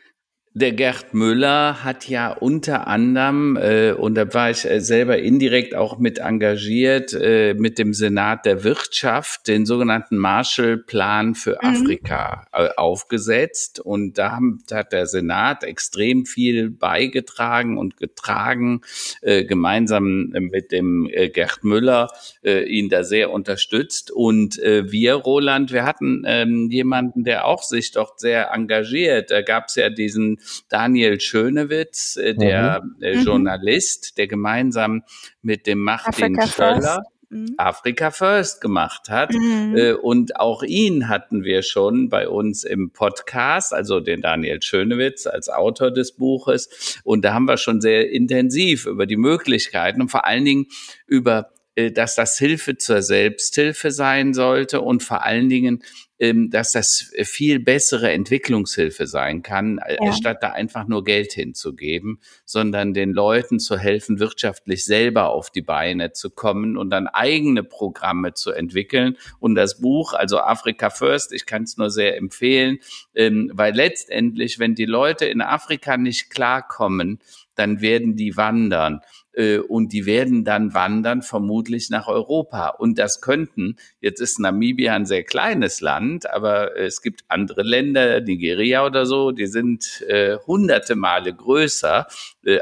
[0.56, 5.74] Der Gerd Müller hat ja unter anderem, äh, und da war ich äh, selber indirekt
[5.74, 11.70] auch mit engagiert, äh, mit dem Senat der Wirtschaft den sogenannten Marshallplan für mhm.
[11.70, 13.80] Afrika äh, aufgesetzt.
[13.80, 18.82] Und da, haben, da hat der Senat extrem viel beigetragen und getragen,
[19.22, 22.10] äh, gemeinsam mit dem äh, Gerd Müller,
[22.44, 24.12] äh, ihn da sehr unterstützt.
[24.12, 29.32] Und äh, wir, Roland, wir hatten ähm, jemanden, der auch sich dort sehr engagiert.
[29.32, 30.38] Da gab es ja diesen
[30.69, 33.01] Daniel Schönewitz, äh, der mhm.
[33.01, 33.23] äh, mhm.
[33.23, 35.03] Journalist, der gemeinsam
[35.41, 37.03] mit dem Martin Africa Schöller
[37.34, 37.56] mhm.
[37.58, 39.34] Africa First gemacht hat.
[39.34, 39.75] Mhm.
[39.75, 45.27] Äh, und auch ihn hatten wir schon bei uns im Podcast, also den Daniel Schönewitz
[45.27, 47.01] als Autor des Buches.
[47.03, 50.67] Und da haben wir schon sehr intensiv über die Möglichkeiten und vor allen Dingen
[51.08, 55.83] über dass das Hilfe zur Selbsthilfe sein sollte und vor allen Dingen,
[56.23, 60.13] ähm, dass das viel bessere Entwicklungshilfe sein kann, äh, ja.
[60.13, 65.62] statt da einfach nur Geld hinzugeben, sondern den Leuten zu helfen, wirtschaftlich selber auf die
[65.62, 69.17] Beine zu kommen und dann eigene Programme zu entwickeln.
[69.39, 72.77] Und das Buch, also Africa First, ich kann es nur sehr empfehlen,
[73.15, 77.19] ähm, weil letztendlich, wenn die Leute in Afrika nicht klarkommen,
[77.55, 79.22] dann werden die wandern äh,
[79.67, 82.69] und die werden dann wandern vermutlich nach Europa.
[82.69, 88.22] Und das könnten, jetzt ist Namibia ein sehr kleines Land, aber es gibt andere Länder,
[88.22, 92.13] Nigeria oder so, die sind äh, hunderte Male größer, äh,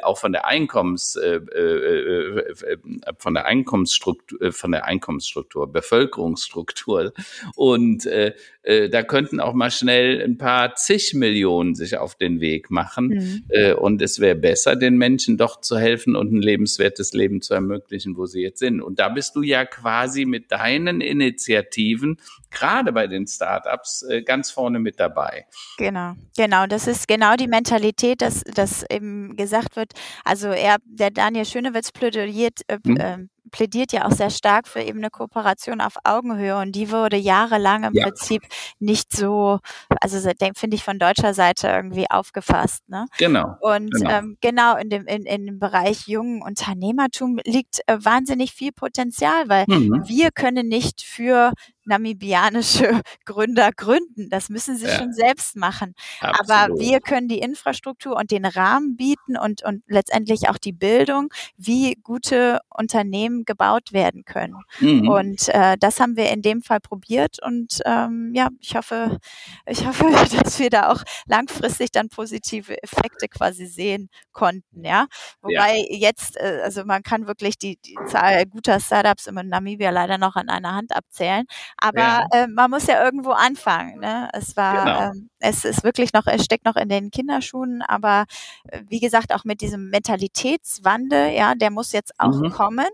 [0.03, 2.75] auch von der Einkommens, äh, äh, äh
[3.17, 7.13] von der Einkommensstruktur, äh, von der Einkommensstruktur, Bevölkerungsstruktur.
[7.55, 12.39] Und äh, äh, da könnten auch mal schnell ein paar zig Millionen sich auf den
[12.39, 13.07] Weg machen.
[13.07, 13.43] Mhm.
[13.49, 17.53] Äh, und es wäre besser, den Menschen doch zu helfen und ein lebenswertes Leben zu
[17.53, 18.81] ermöglichen, wo sie jetzt sind.
[18.81, 22.19] Und da bist du ja quasi mit deinen Initiativen,
[22.51, 25.45] gerade bei den Startups, äh, ganz vorne mit dabei.
[25.77, 26.67] Genau, genau.
[26.67, 31.91] Das ist genau die Mentalität, dass, dass eben gesagt wird, also er, der Daniel Schönewitz
[31.91, 33.29] plädiert, äh, mhm.
[33.49, 37.83] Plädiert ja auch sehr stark für eben eine Kooperation auf Augenhöhe und die wurde jahrelang
[37.83, 38.05] im ja.
[38.05, 38.43] Prinzip
[38.79, 39.59] nicht so,
[39.99, 40.19] also
[40.55, 42.87] finde ich von deutscher Seite irgendwie aufgefasst.
[42.87, 43.07] Ne?
[43.17, 43.55] Genau.
[43.61, 48.53] Und genau, ähm, genau in, dem, in, in dem Bereich jungen Unternehmertum liegt äh, wahnsinnig
[48.53, 50.03] viel Potenzial, weil mhm.
[50.07, 51.53] wir können nicht für
[51.85, 54.29] namibianische Gründer gründen.
[54.29, 54.97] Das müssen sie ja.
[54.97, 55.93] schon selbst machen.
[56.19, 56.51] Absolut.
[56.51, 61.29] Aber wir können die Infrastruktur und den Rahmen bieten und, und letztendlich auch die Bildung,
[61.57, 64.55] wie gute Unternehmen gebaut werden können.
[64.79, 65.07] Mhm.
[65.09, 69.17] Und äh, das haben wir in dem Fall probiert und ähm, ja, ich hoffe,
[69.65, 70.05] ich hoffe,
[70.43, 74.83] dass wir da auch langfristig dann positive Effekte quasi sehen konnten.
[74.83, 75.07] Ja,
[75.41, 76.09] wobei ja.
[76.09, 80.35] jetzt, äh, also man kann wirklich die, die Zahl guter Startups in Namibia leider noch
[80.35, 81.45] an einer Hand abzählen.
[81.77, 82.25] Aber ja.
[82.31, 83.99] äh, man muss ja irgendwo anfangen.
[83.99, 84.29] Ne?
[84.33, 85.11] Es war, genau.
[85.11, 88.25] ähm, es ist wirklich noch, es steckt noch in den Kinderschuhen, aber
[88.69, 92.51] äh, wie gesagt, auch mit diesem Mentalitätswandel, ja, der muss jetzt auch mhm.
[92.51, 92.87] kommen.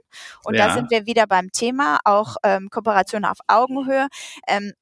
[0.44, 0.68] Und ja.
[0.68, 4.08] da sind wir wieder beim Thema, auch ähm, Kooperation auf Augenhöhe.
[4.48, 4.74] Ähm,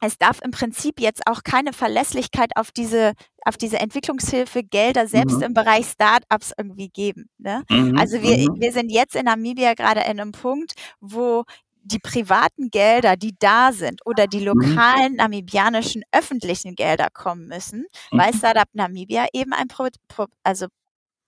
[0.00, 3.12] es darf im Prinzip jetzt auch keine Verlässlichkeit auf diese
[3.46, 5.44] auf diese Entwicklungshilfe Gelder selbst mhm.
[5.44, 7.30] im Bereich Startups irgendwie geben.
[7.38, 7.62] Ne?
[7.70, 7.96] Mhm.
[7.96, 8.60] Also wir, mhm.
[8.60, 11.44] wir sind jetzt in Namibia gerade in einem Punkt, wo
[11.86, 14.46] die privaten Gelder, die da sind oder die mhm.
[14.46, 15.16] lokalen mhm.
[15.18, 18.18] namibianischen öffentlichen Gelder kommen müssen, mhm.
[18.18, 20.66] weil Startup Namibia eben ein Pro, Pro, also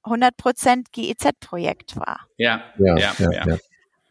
[0.04, 2.26] 100% GEZ-Projekt war.
[2.36, 3.14] Ja, ja, ja.
[3.18, 3.58] ja, ja.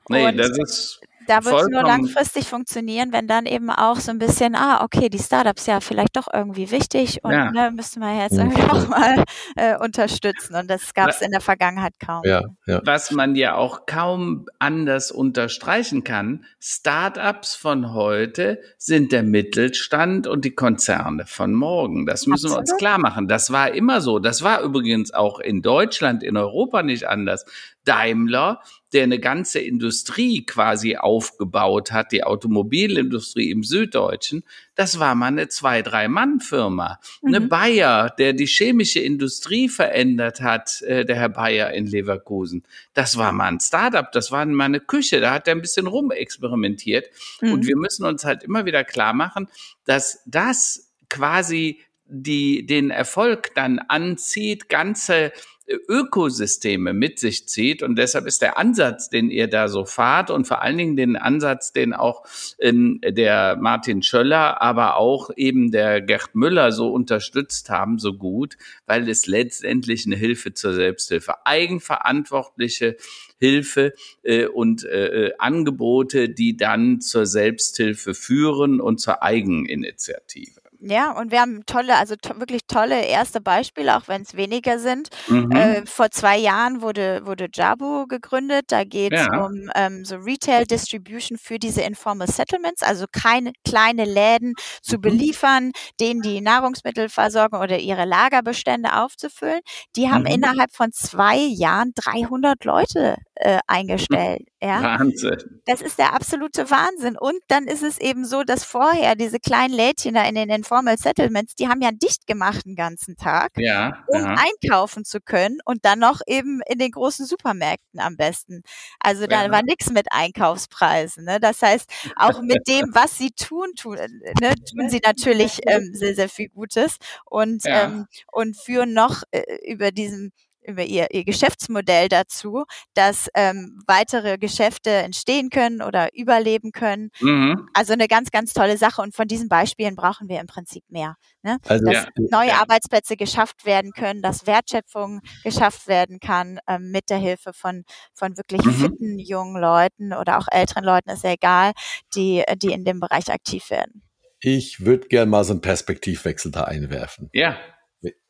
[0.09, 4.19] Nee, das ist da wird es nur langfristig funktionieren, wenn dann eben auch so ein
[4.19, 7.51] bisschen, ah, okay, die Startups ja vielleicht doch irgendwie wichtig und ja.
[7.51, 9.23] ne, müssten wir jetzt irgendwie auch mal
[9.55, 10.55] äh, unterstützen.
[10.55, 12.21] Und das gab es in der Vergangenheit kaum.
[12.25, 12.81] Ja, ja.
[12.85, 20.45] Was man ja auch kaum anders unterstreichen kann, Startups von heute sind der Mittelstand und
[20.45, 22.05] die Konzerne von morgen.
[22.05, 22.67] Das müssen Absolut.
[22.67, 23.27] wir uns klar machen.
[23.27, 24.19] Das war immer so.
[24.19, 27.45] Das war übrigens auch in Deutschland, in Europa nicht anders.
[27.87, 28.61] Daimler,
[28.93, 34.43] der eine ganze Industrie quasi aufgebaut hat, die Automobilindustrie im Süddeutschen,
[34.75, 36.99] das war mal eine zwei, drei Mann Firma.
[37.21, 37.27] Mhm.
[37.27, 42.63] Eine Bayer, der die chemische Industrie verändert hat, äh, der Herr Bayer in Leverkusen.
[42.93, 45.87] Das war mal ein Startup, das war mal eine Küche, da hat er ein bisschen
[45.87, 47.09] rumexperimentiert.
[47.41, 47.53] Mhm.
[47.53, 49.47] Und wir müssen uns halt immer wieder klar machen,
[49.85, 55.31] dass das quasi die den Erfolg dann anzieht, ganze
[55.67, 57.83] Ökosysteme mit sich zieht.
[57.83, 61.15] Und deshalb ist der Ansatz, den ihr da so fahrt und vor allen Dingen den
[61.15, 62.23] Ansatz, den auch
[62.59, 68.57] ähm, der Martin Schöller, aber auch eben der Gerd Müller so unterstützt haben, so gut,
[68.85, 72.95] weil es letztendlich eine Hilfe zur Selbsthilfe, eigenverantwortliche
[73.39, 73.93] Hilfe
[74.23, 80.66] äh, und äh, Angebote, die dann zur Selbsthilfe führen und zur Eigeninitiative.
[80.79, 84.79] Ja, und wir haben tolle, also to wirklich tolle erste Beispiele, auch wenn es weniger
[84.79, 85.09] sind.
[85.27, 85.51] Mhm.
[85.51, 88.65] Äh, vor zwei Jahren wurde, wurde Jabu gegründet.
[88.67, 89.45] Da geht es ja.
[89.45, 95.01] um ähm, so Retail Distribution für diese Informal Settlements, also keine kleine Läden zu mhm.
[95.01, 99.61] beliefern, denen die Nahrungsmittelversorgung oder ihre Lagerbestände aufzufüllen.
[99.95, 100.27] Die haben mhm.
[100.27, 104.47] innerhalb von zwei Jahren 300 Leute äh, eingestellt.
[104.61, 104.81] Ja?
[104.81, 105.61] Wahnsinn.
[105.65, 107.15] Das ist der absolute Wahnsinn.
[107.17, 110.97] Und dann ist es eben so, dass vorher diese kleinen Lädchen da in den Informal
[110.97, 114.35] Settlements, die haben ja dicht gemacht den ganzen Tag, ja, um ja.
[114.35, 118.63] einkaufen zu können und dann noch eben in den großen Supermärkten am besten.
[118.99, 119.51] Also da ja.
[119.51, 121.25] war nichts mit Einkaufspreisen.
[121.25, 121.39] Ne?
[121.39, 124.07] Das heißt, auch mit dem, was sie tun, tun, äh,
[124.41, 129.43] ne, tun sie natürlich ähm, sehr, sehr viel Gutes und, ähm, und führen noch äh,
[129.71, 130.31] über diesen
[130.67, 137.09] über ihr, ihr Geschäftsmodell dazu, dass ähm, weitere Geschäfte entstehen können oder überleben können.
[137.19, 137.67] Mhm.
[137.73, 139.01] Also eine ganz, ganz tolle Sache.
[139.01, 141.15] Und von diesen Beispielen brauchen wir im Prinzip mehr.
[141.43, 141.57] Ne?
[141.67, 142.07] Also, dass ja.
[142.31, 142.61] neue ja.
[142.61, 148.37] Arbeitsplätze geschafft werden können, dass Wertschöpfung geschafft werden kann ähm, mit der Hilfe von, von
[148.37, 148.73] wirklich mhm.
[148.73, 151.71] fitten jungen Leuten oder auch älteren Leuten, ist ja egal,
[152.15, 154.03] die, die in dem Bereich aktiv werden.
[154.39, 157.29] Ich würde gerne mal so einen Perspektivwechsel da einwerfen.
[157.33, 157.57] Ja.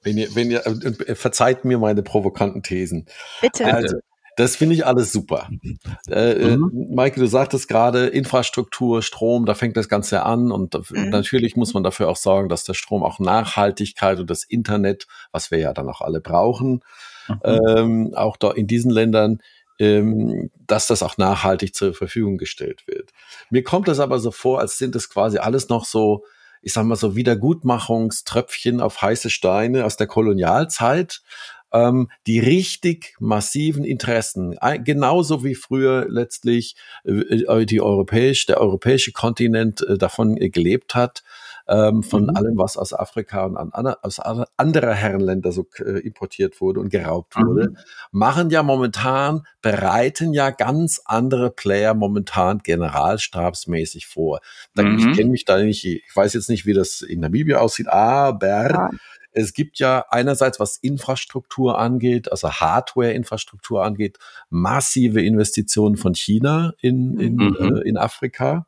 [0.01, 3.05] Wenn ihr, wenn ihr, äh, verzeiht mir meine provokanten Thesen.
[3.41, 3.65] Bitte.
[3.65, 3.97] Also,
[4.37, 5.49] das finde ich alles super.
[6.07, 6.89] Äh, äh, mhm.
[6.93, 11.09] Maike, du sagtest gerade Infrastruktur, Strom, da fängt das Ganze an und mhm.
[11.09, 15.49] natürlich muss man dafür auch sorgen, dass der Strom auch Nachhaltigkeit und das Internet, was
[15.49, 16.83] wir ja dann auch alle brauchen,
[17.27, 17.39] mhm.
[17.43, 19.39] ähm, auch da in diesen Ländern,
[19.79, 23.11] ähm, dass das auch nachhaltig zur Verfügung gestellt wird.
[23.49, 26.23] Mir kommt das aber so vor, als sind das quasi alles noch so
[26.67, 31.21] ich sag mal so Wiedergutmachungströpfchen auf heiße Steine aus der Kolonialzeit,
[31.71, 36.75] ähm, die richtig massiven Interessen, genauso wie früher letztlich
[37.05, 41.23] äh, äh die europäisch, der europäische Kontinent äh, davon äh, gelebt hat,
[41.67, 42.35] ähm, von mhm.
[42.35, 46.89] allem, was aus Afrika und an, an, aus anderer Herrenländer so äh, importiert wurde und
[46.89, 47.47] geraubt mhm.
[47.47, 47.73] wurde,
[48.11, 54.39] machen ja momentan, bereiten ja ganz andere Player momentan generalstabsmäßig vor.
[54.75, 54.97] Da, mhm.
[54.97, 58.69] Ich kenne mich da nicht, ich weiß jetzt nicht, wie das in Namibia aussieht, aber
[58.69, 58.89] ja.
[59.33, 64.17] Es gibt ja einerseits, was Infrastruktur angeht, also Hardware-Infrastruktur angeht,
[64.49, 67.55] massive Investitionen von China in, in, mhm.
[67.59, 68.65] äh, in Afrika.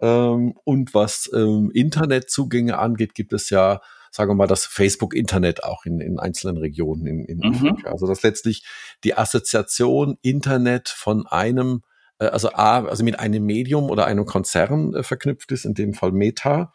[0.00, 3.80] Ähm, und was ähm, Internetzugänge angeht, gibt es ja,
[4.10, 7.54] sagen wir mal, das Facebook-Internet auch in, in einzelnen Regionen in, in mhm.
[7.54, 7.90] Afrika.
[7.90, 8.64] Also dass letztlich
[9.04, 11.82] die Assoziation Internet von einem,
[12.18, 15.94] äh, also A, also mit einem Medium oder einem Konzern äh, verknüpft ist, in dem
[15.94, 16.72] Fall Meta.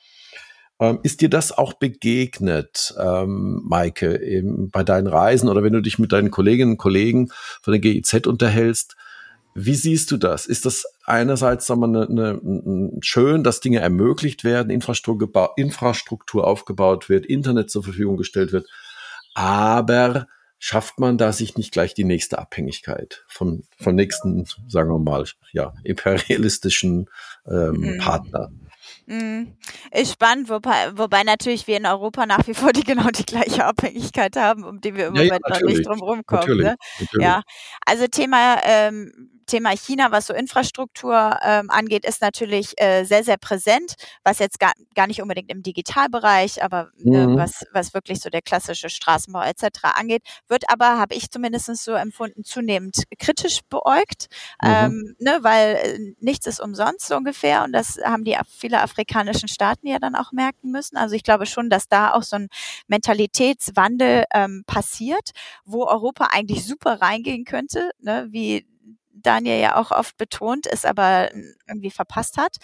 [0.80, 4.20] Ähm, ist dir das auch begegnet, ähm, Maike,
[4.72, 7.30] bei deinen Reisen oder wenn du dich mit deinen Kolleginnen und Kollegen
[7.62, 8.96] von der GIZ unterhältst?
[9.56, 10.46] Wie siehst du das?
[10.46, 17.10] Ist das einerseits sagen wir, eine, eine, schön, dass Dinge ermöglicht werden, Infrastruktur, Infrastruktur aufgebaut
[17.10, 18.68] wird, Internet zur Verfügung gestellt wird,
[19.36, 20.28] aber
[20.60, 25.26] schafft man da sich nicht gleich die nächste Abhängigkeit vom, vom nächsten, sagen wir mal,
[25.52, 27.10] ja, imperialistischen
[27.46, 27.98] ähm, mhm.
[28.00, 28.50] Partner?
[29.06, 29.58] Mhm.
[29.92, 33.66] Ist spannend, wobei, wobei natürlich wir in Europa nach wie vor die genau die gleiche
[33.66, 36.58] Abhängigkeit haben, um die wir im ja, Moment ja, noch nicht drum rumkommen.
[36.58, 36.76] Ne?
[37.20, 37.42] Ja,
[37.86, 43.38] also Thema ähm, Thema China, was so Infrastruktur ähm, angeht, ist natürlich äh, sehr, sehr
[43.38, 47.38] präsent, was jetzt gar, gar nicht unbedingt im Digitalbereich, aber äh, mhm.
[47.38, 49.66] was, was wirklich so der klassische Straßenbau etc.
[49.96, 54.28] angeht, wird aber, habe ich zumindest so empfunden, zunehmend kritisch beäugt,
[54.62, 54.70] mhm.
[54.70, 59.48] ähm, ne, weil äh, nichts ist umsonst so ungefähr und das haben die viele afrikanischen
[59.48, 60.98] Staaten ja dann auch merken müssen.
[60.98, 62.48] Also ich glaube schon, dass da auch so ein
[62.88, 65.32] Mentalitätswandel ähm, passiert,
[65.66, 68.66] wo Europa eigentlich super reingehen könnte, ne, wie
[69.14, 71.30] Daniel ja auch oft betont, es aber
[71.68, 72.58] irgendwie verpasst hat.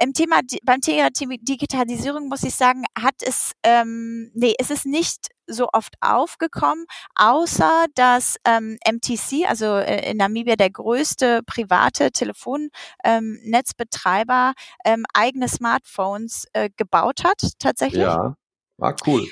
[0.00, 5.28] Im Thema, beim Thema Digitalisierung muss ich sagen, hat es, ähm, nee, es ist nicht
[5.46, 6.86] so oft aufgekommen,
[7.16, 16.46] außer dass ähm, MTC, also äh, in Namibia der größte private Telefonnetzbetreiber, ähm, eigene Smartphones
[16.52, 18.02] äh, gebaut hat, tatsächlich.
[18.02, 18.36] Ja,
[18.78, 19.26] war cool.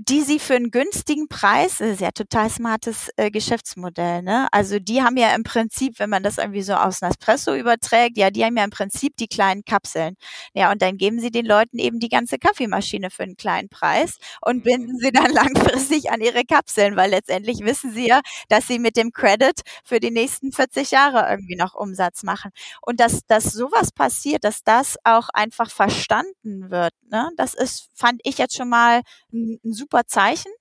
[0.00, 4.46] Die sie für einen günstigen Preis, das ist ja total smartes äh, Geschäftsmodell, ne?
[4.52, 8.30] Also die haben ja im Prinzip, wenn man das irgendwie so aus Nespresso überträgt, ja,
[8.30, 10.14] die haben ja im Prinzip die kleinen Kapseln.
[10.54, 14.18] Ja, und dann geben sie den Leuten eben die ganze Kaffeemaschine für einen kleinen Preis
[14.40, 18.78] und binden sie dann langfristig an ihre Kapseln, weil letztendlich wissen sie ja, dass sie
[18.78, 22.52] mit dem Credit für die nächsten 40 Jahre irgendwie noch Umsatz machen.
[22.82, 27.30] Und dass, dass sowas passiert, dass das auch einfach verstanden wird, ne?
[27.36, 30.52] Das ist, fand ich jetzt schon mal ein, ein super Zeichen.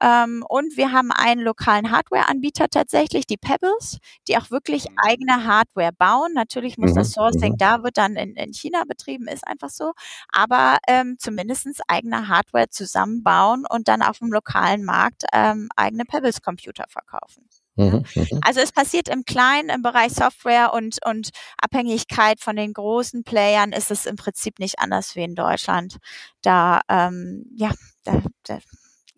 [0.00, 4.96] Ähm, und wir haben einen lokalen Hardware-Anbieter tatsächlich, die Pebbles, die auch wirklich mhm.
[4.98, 6.32] eigene Hardware bauen.
[6.34, 6.96] Natürlich muss mhm.
[6.96, 7.58] das Sourcing mhm.
[7.58, 9.92] da wird dann in, in, China betrieben, ist einfach so.
[10.28, 16.84] Aber ähm, zumindestens eigene Hardware zusammenbauen und dann auf dem lokalen Markt ähm, eigene Pebbles-Computer
[16.88, 17.48] verkaufen.
[17.78, 18.40] Mhm, mhm.
[18.42, 23.72] Also es passiert im Kleinen, im Bereich Software und, und Abhängigkeit von den großen Playern
[23.72, 25.98] ist es im Prinzip nicht anders wie in Deutschland.
[26.42, 27.70] Da, ähm, ja,
[28.12, 28.58] da, da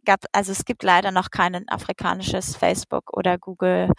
[0.05, 3.91] gab, also es gibt leider noch kein afrikanisches Facebook oder Google,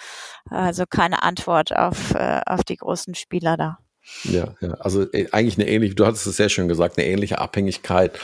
[0.49, 3.79] also keine Antwort auf, äh, auf die großen Spieler da.
[4.23, 7.39] Ja, ja, also äh, eigentlich eine ähnliche, du hattest es sehr schön gesagt, eine ähnliche
[7.39, 8.19] Abhängigkeit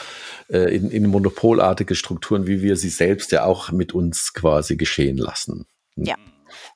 [0.48, 5.18] äh, in, in monopolartige Strukturen, wie wir sie selbst ja auch mit uns quasi geschehen
[5.18, 5.66] lassen.
[5.96, 6.16] Ja.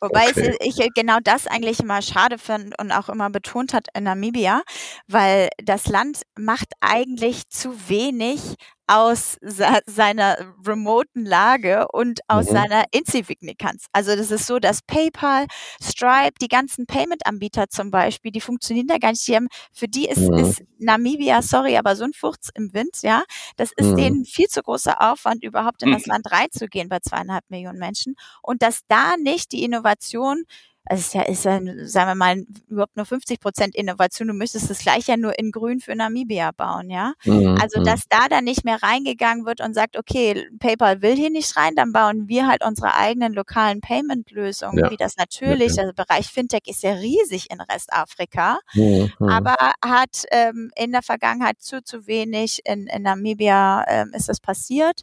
[0.01, 0.57] Wobei okay.
[0.61, 4.63] ich genau das eigentlich immer schade finde und auch immer betont hat in Namibia,
[5.09, 8.57] weil das Land macht eigentlich zu wenig
[8.93, 9.39] aus
[9.87, 12.53] seiner remoten Lage und aus mhm.
[12.53, 13.87] seiner Insignifikanz.
[13.93, 15.47] Also das ist so, dass PayPal,
[15.83, 19.27] Stripe, die ganzen Payment-Anbieter zum Beispiel, die funktionieren da gar nicht.
[19.27, 20.37] Die haben, für die ist, mhm.
[20.37, 23.23] ist Namibia, sorry, aber so ein Furz im Wind, ja.
[23.57, 23.97] Das ist mhm.
[23.97, 26.13] denen viel zu großer Aufwand, überhaupt in das mhm.
[26.13, 28.15] Land reinzugehen bei zweieinhalb Millionen Menschen.
[28.43, 30.45] Und dass da nicht die Innovation
[30.85, 34.29] also es ist ja, ist ja, sagen wir mal, überhaupt nur 50 Prozent Innovation.
[34.29, 37.15] Du müsstest das gleich ja nur in Grün für Namibia bauen, ja.
[37.25, 37.57] Mhm.
[37.61, 37.85] Also, mhm.
[37.85, 41.77] dass da dann nicht mehr reingegangen wird und sagt, okay, PayPal will hier nicht rein,
[41.77, 44.91] dann bauen wir halt unsere eigenen lokalen Payment-Lösungen, ja.
[44.91, 49.13] wie das natürlich, ja, also Bereich Fintech ist ja riesig in Restafrika, mhm.
[49.19, 49.29] mhm.
[49.29, 54.41] aber hat ähm, in der Vergangenheit zu, zu wenig in, in Namibia ähm, ist das
[54.41, 55.03] passiert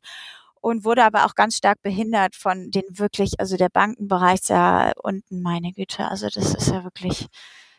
[0.62, 5.41] und wurde aber auch ganz stark behindert von den wirklich, also der Bankenbereich da unten,
[5.41, 7.28] meine Güte, also das ist ja wirklich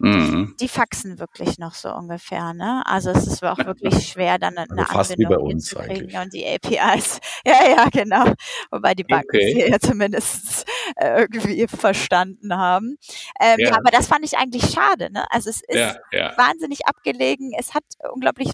[0.02, 0.56] Mhm.
[0.58, 2.82] Die, faxen wirklich noch so ungefähr, ne?
[2.86, 6.16] Also es ist auch wirklich schwer, dann eine also fast Anbindung wie bei uns eigentlich.
[6.16, 7.20] und die APIs.
[7.46, 8.24] Ja, ja, genau.
[8.70, 9.54] Wobei die Banken okay.
[9.54, 12.96] sie ja zumindest äh, irgendwie verstanden haben.
[13.40, 13.70] Ähm, ja.
[13.70, 13.76] ja.
[13.76, 15.24] aber das fand ich eigentlich schade, ne?
[15.30, 16.34] Also es ist ja, ja.
[16.36, 17.52] wahnsinnig abgelegen.
[17.58, 18.52] Es hat unglaublich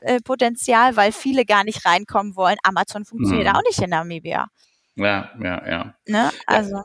[0.00, 2.56] äh, Potenzial, weil viele gar nicht reinkommen wollen.
[2.62, 3.56] Amazon funktioniert mhm.
[3.56, 4.48] auch nicht in Namibia.
[4.96, 5.94] Ja, ja, ja.
[6.06, 6.30] Ne?
[6.46, 6.82] Also.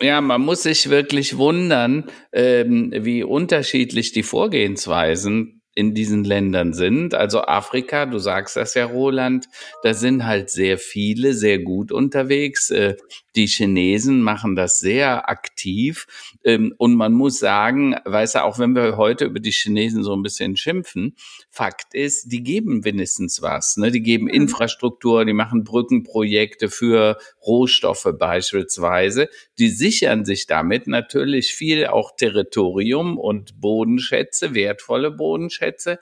[0.00, 0.20] Ja.
[0.22, 7.14] man muss sich wirklich wundern, ähm, wie unterschiedlich die Vorgehensweisen in diesen Ländern sind.
[7.14, 9.46] Also Afrika, du sagst das ja, Roland,
[9.84, 12.70] da sind halt sehr viele sehr gut unterwegs.
[12.70, 12.96] Äh,
[13.36, 16.08] die Chinesen machen das sehr aktiv.
[16.42, 20.16] Ähm, und man muss sagen, weißt du, auch wenn wir heute über die Chinesen so
[20.16, 21.14] ein bisschen schimpfen,
[21.50, 23.76] Fakt ist, die geben wenigstens was.
[23.76, 23.90] Ne?
[23.90, 24.34] Die geben mhm.
[24.34, 29.28] Infrastruktur, die machen Brückenprojekte für Rohstoffe beispielsweise.
[29.58, 35.98] Die sichern sich damit natürlich viel auch Territorium und Bodenschätze, wertvolle Bodenschätze Schätze.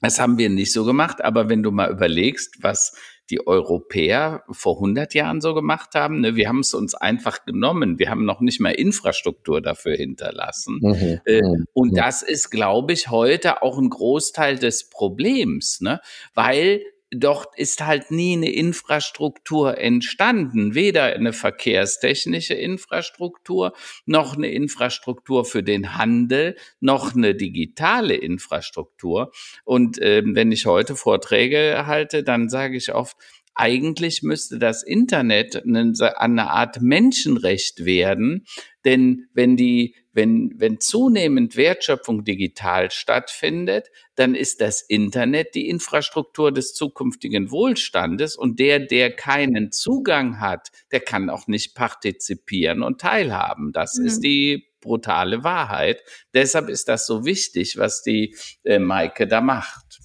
[0.00, 2.96] Das haben wir nicht so gemacht, aber wenn du mal überlegst, was
[3.32, 6.20] die Europäer vor 100 Jahren so gemacht haben.
[6.20, 6.36] Ne?
[6.36, 7.98] Wir haben es uns einfach genommen.
[7.98, 10.78] Wir haben noch nicht mal Infrastruktur dafür hinterlassen.
[10.82, 11.20] Mhm.
[11.24, 11.64] Äh, mhm.
[11.72, 16.00] und das ist, glaube ich, heute auch ein Großteil des Problems, ne?
[16.34, 16.82] weil
[17.14, 23.74] dort ist halt nie eine Infrastruktur entstanden, weder eine verkehrstechnische Infrastruktur,
[24.06, 29.30] noch eine Infrastruktur für den Handel, noch eine digitale Infrastruktur.
[29.64, 33.16] Und äh, wenn ich heute Vorträge halte, dann sage ich oft,
[33.54, 38.46] eigentlich müsste das Internet eine, eine Art Menschenrecht werden,
[38.84, 46.52] denn wenn die, wenn, wenn zunehmend Wertschöpfung digital stattfindet, dann ist das Internet die Infrastruktur
[46.52, 53.00] des zukünftigen Wohlstandes und der, der keinen Zugang hat, der kann auch nicht partizipieren und
[53.00, 53.72] teilhaben.
[53.72, 54.06] Das mhm.
[54.06, 56.02] ist die brutale Wahrheit.
[56.34, 60.00] Deshalb ist das so wichtig, was die äh, Maike da macht.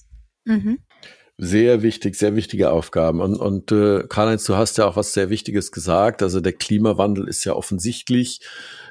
[0.46, 0.80] Mhm.
[1.40, 3.22] Sehr wichtig, sehr wichtige Aufgaben.
[3.22, 6.24] Und, und äh, Karl-Heinz, du hast ja auch was sehr Wichtiges gesagt.
[6.24, 8.42] Also der Klimawandel ist ja offensichtlich.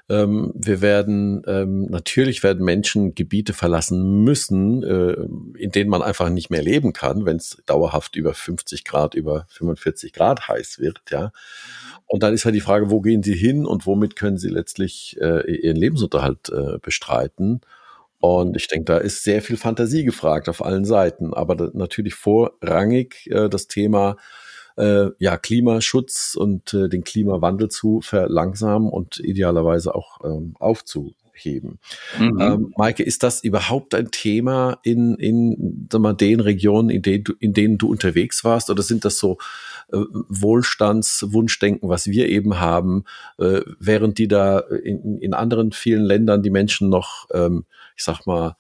[0.09, 5.17] Ähm, wir werden, ähm, natürlich werden Menschen Gebiete verlassen müssen, äh,
[5.59, 9.47] in denen man einfach nicht mehr leben kann, wenn es dauerhaft über 50 Grad, über
[9.49, 11.33] 45 Grad heiß wird, ja.
[12.07, 15.17] Und dann ist halt die Frage, wo gehen sie hin und womit können sie letztlich
[15.21, 17.63] äh, ihren Lebensunterhalt äh, bestreiten?
[18.21, 21.35] Und ich denke, da ist sehr viel Fantasie gefragt auf allen Seiten.
[21.35, 24.17] Aber natürlich vorrangig äh, das Thema
[24.77, 30.55] äh, ja, Klimaschutz und äh, den Klimawandel zu verlangsamen und idealerweise auch ähm,
[31.37, 31.79] aufzuheben.
[32.19, 32.41] Mhm.
[32.41, 37.25] Ähm, Maike, ist das überhaupt ein Thema in, in sag mal, den Regionen, in denen,
[37.25, 38.71] du, in denen du unterwegs warst?
[38.71, 39.39] Oder sind das so
[39.93, 43.05] äh, Wohlstandswunschdenken, was wir eben haben,
[43.39, 47.65] äh, während die da in, in anderen vielen Ländern die Menschen noch, ähm,
[47.97, 48.57] ich sag mal,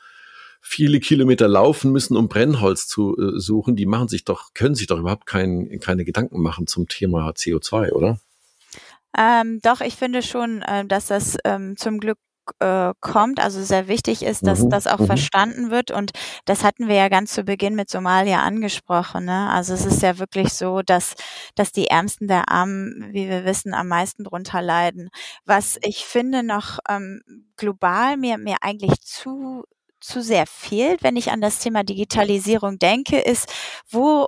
[0.60, 4.88] viele Kilometer laufen müssen, um Brennholz zu äh, suchen, die machen sich doch, können sich
[4.88, 8.18] doch überhaupt kein, keine Gedanken machen zum Thema CO2, oder?
[9.16, 12.18] Ähm, doch, ich finde schon, äh, dass das ähm, zum Glück
[12.60, 14.70] äh, kommt, also sehr wichtig ist, dass mhm.
[14.70, 15.06] das auch mhm.
[15.06, 15.90] verstanden wird.
[15.90, 16.12] Und
[16.44, 19.24] das hatten wir ja ganz zu Beginn mit Somalia angesprochen.
[19.24, 19.50] Ne?
[19.50, 21.14] Also es ist ja wirklich so, dass,
[21.54, 25.10] dass die Ärmsten der Armen, wie wir wissen, am meisten drunter leiden.
[25.44, 27.22] Was ich finde noch ähm,
[27.56, 29.64] global mir, mir eigentlich zu
[29.98, 33.52] zu sehr fehlt, wenn ich an das Thema Digitalisierung denke, ist,
[33.90, 34.26] wo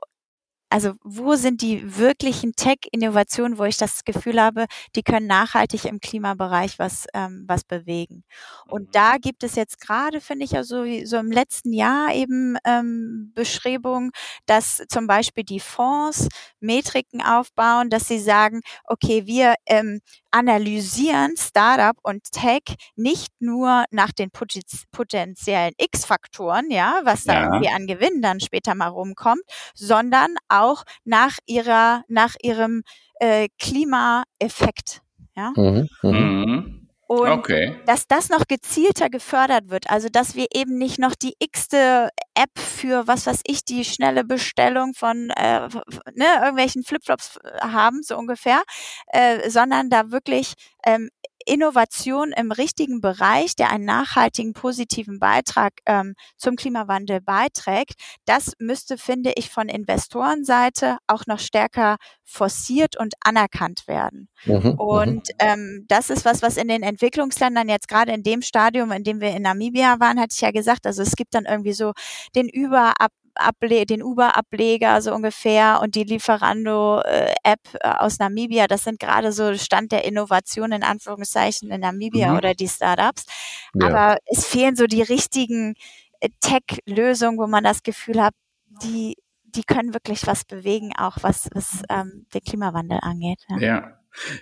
[0.70, 4.66] also wo sind die wirklichen Tech-Innovationen, wo ich das Gefühl habe,
[4.96, 8.24] die können nachhaltig im Klimabereich was, ähm, was bewegen.
[8.66, 8.92] Und mhm.
[8.92, 13.32] da gibt es jetzt gerade, finde ich ja so, so im letzten Jahr eben ähm,
[13.34, 14.10] Beschreibungen,
[14.46, 16.28] dass zum Beispiel die Fonds
[16.60, 20.00] Metriken aufbauen, dass sie sagen, okay, wir ähm,
[20.30, 22.62] analysieren Startup und Tech
[22.96, 27.44] nicht nur nach den potenziellen X-Faktoren, ja, was da ja.
[27.44, 29.42] irgendwie an Gewinn dann später mal rumkommt,
[29.74, 30.57] sondern auch
[31.04, 32.82] nach ihrer, nach ihrem
[33.20, 35.02] äh, Klimaeffekt.
[35.36, 35.52] Ja?
[35.56, 36.10] Mhm, mhm.
[36.10, 36.88] mhm.
[37.08, 37.74] Und okay.
[37.86, 42.58] dass das noch gezielter gefördert wird, also dass wir eben nicht noch die x-te App
[42.58, 45.68] für, was weiß ich, die schnelle Bestellung von äh,
[46.14, 48.60] ne, irgendwelchen Flipflops äh, haben, so ungefähr,
[49.06, 50.52] äh, sondern da wirklich
[50.84, 51.08] ähm,
[51.48, 57.94] Innovation im richtigen Bereich, der einen nachhaltigen, positiven Beitrag ähm, zum Klimawandel beiträgt,
[58.24, 64.28] das müsste, finde ich, von Investorenseite auch noch stärker forciert und anerkannt werden.
[64.44, 64.74] Mhm, mhm.
[64.74, 69.04] und ähm, das ist was, was in den Entwicklungsländern jetzt gerade in dem Stadium, in
[69.04, 71.92] dem wir in Namibia waren, hatte ich ja gesagt, also es gibt dann irgendwie so
[72.34, 78.66] den Überab Able den Uber-Ableger so ungefähr und die Lieferando-App äh, aus Namibia.
[78.66, 82.36] Das sind gerade so Stand der Innovation in Anführungszeichen in Namibia mhm.
[82.36, 83.26] oder die Startups.
[83.74, 83.86] Ja.
[83.86, 85.74] Aber es fehlen so die richtigen
[86.20, 88.34] äh, Tech-Lösungen, wo man das Gefühl hat,
[88.82, 93.40] die, die können wirklich was bewegen, auch was, was ähm, den Klimawandel angeht.
[93.48, 93.58] Ja.
[93.58, 93.98] ja.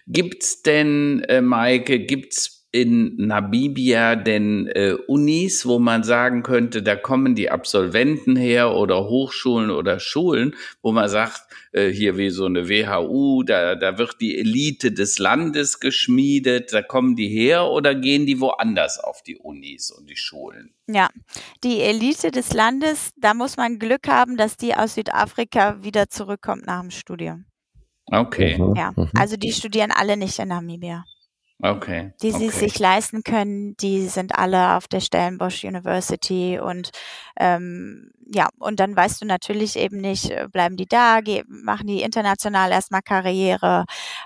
[0.07, 6.95] Gibt's denn, äh, Maike, gibt's in Namibia denn äh, Unis, wo man sagen könnte, da
[6.95, 11.41] kommen die Absolventen her oder Hochschulen oder Schulen, wo man sagt,
[11.72, 16.83] äh, hier wie so eine WHU, da, da wird die Elite des Landes geschmiedet, da
[16.83, 20.74] kommen die her oder gehen die woanders auf die Unis und die Schulen?
[20.87, 21.09] Ja,
[21.64, 26.66] die Elite des Landes, da muss man Glück haben, dass die aus Südafrika wieder zurückkommt
[26.66, 27.47] nach dem Studium.
[28.12, 28.59] Okay.
[28.77, 29.09] Ja, mhm.
[29.14, 31.05] also die studieren alle nicht in Namibia.
[31.62, 32.12] Okay.
[32.20, 32.59] Die sie okay.
[32.59, 36.90] sich leisten können, die sind alle auf der Stellenbosch University und
[37.38, 42.02] ähm, ja, und dann weißt du natürlich eben nicht, äh, bleiben die da, machen die
[42.02, 43.84] international erstmal Karriere,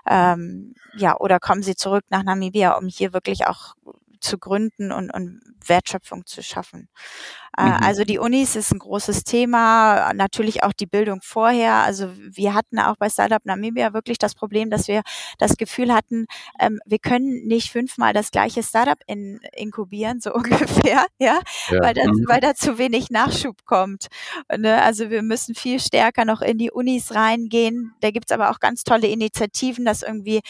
[0.09, 3.75] ähm, ja, oder kommen sie zurück nach Namibia, um hier wirklich auch
[4.21, 6.89] zu gründen und, und Wertschöpfung zu schaffen.
[7.57, 7.73] Äh, mhm.
[7.83, 11.75] Also die Unis ist ein großes Thema, natürlich auch die Bildung vorher.
[11.75, 15.03] Also wir hatten auch bei Startup Namibia wirklich das Problem, dass wir
[15.39, 16.27] das Gefühl hatten,
[16.59, 21.41] ähm, wir können nicht fünfmal das gleiche Startup in, inkubieren, so ungefähr, ja,
[21.71, 21.81] ja.
[21.81, 22.25] Weil, da, mhm.
[22.29, 24.07] weil da zu wenig Nachschub kommt.
[24.57, 24.81] Ne?
[24.83, 27.95] Also wir müssen viel stärker noch in die Unis reingehen.
[28.01, 30.41] Da gibt's aber auch ganz tolle Initiativen, dass irgendwie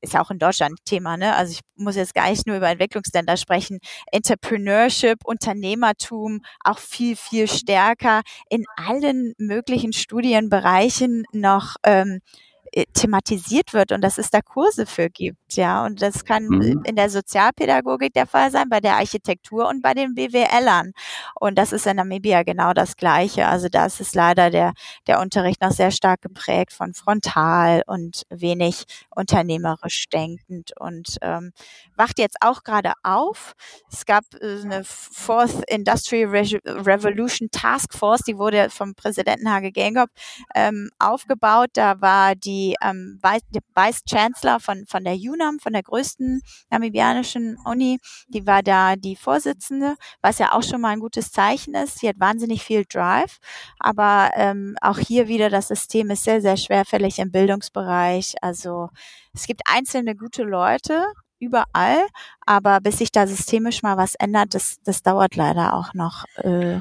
[0.00, 1.34] ist ja auch in Deutschland Thema, ne?
[1.36, 3.78] Also ich muss jetzt gar nicht nur über Entwicklungsländer sprechen.
[4.12, 12.45] Entrepreneurship, Unternehmertum auch viel, viel stärker in allen möglichen Studienbereichen noch ähm, äh,
[12.92, 15.86] thematisiert wird und dass es da Kurse für gibt, ja.
[15.86, 16.82] Und das kann mhm.
[16.84, 20.92] in der Sozialpädagogik der Fall sein, bei der Architektur und bei den BWLern.
[21.40, 23.46] Und das ist in Namibia genau das Gleiche.
[23.46, 24.74] Also da ist es leider der,
[25.06, 31.52] der Unterricht noch sehr stark geprägt von frontal und wenig unternehmerisch denkend und ähm,
[31.96, 33.54] wacht jetzt auch gerade auf.
[33.90, 40.10] Es gab äh, eine Fourth Industrial Revolution Task Force, die wurde vom Präsidenten Hage Gengop
[40.54, 41.70] ähm, aufgebaut.
[41.72, 46.40] Da war die ähm, Vice Chancellor von, von der UNAM, von der größten
[46.70, 47.98] namibianischen Uni,
[48.28, 51.98] die war da die Vorsitzende, was ja auch schon mal ein gutes Zeichen ist.
[51.98, 53.38] Sie hat wahnsinnig viel Drive,
[53.78, 58.34] aber ähm, auch hier wieder das System ist sehr, sehr schwerfällig im Bildungsbereich.
[58.42, 58.88] Also
[59.32, 61.06] es gibt einzelne gute Leute,
[61.38, 62.06] überall,
[62.46, 66.24] aber bis sich da systemisch mal was ändert, das, das dauert leider auch noch.
[66.36, 66.80] Äh,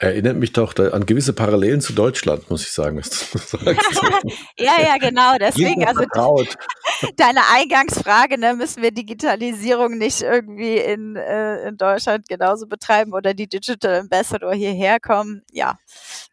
[0.00, 3.02] Erinnert mich doch an gewisse Parallelen zu Deutschland, muss ich sagen.
[4.56, 5.36] ja, ja, genau.
[5.40, 6.04] Deswegen, also
[7.16, 13.34] deine Eingangsfrage, ne, müssen wir Digitalisierung nicht irgendwie in, äh, in Deutschland genauso betreiben oder
[13.34, 15.42] die Digital Ambassador hierher kommen?
[15.50, 15.80] Ja,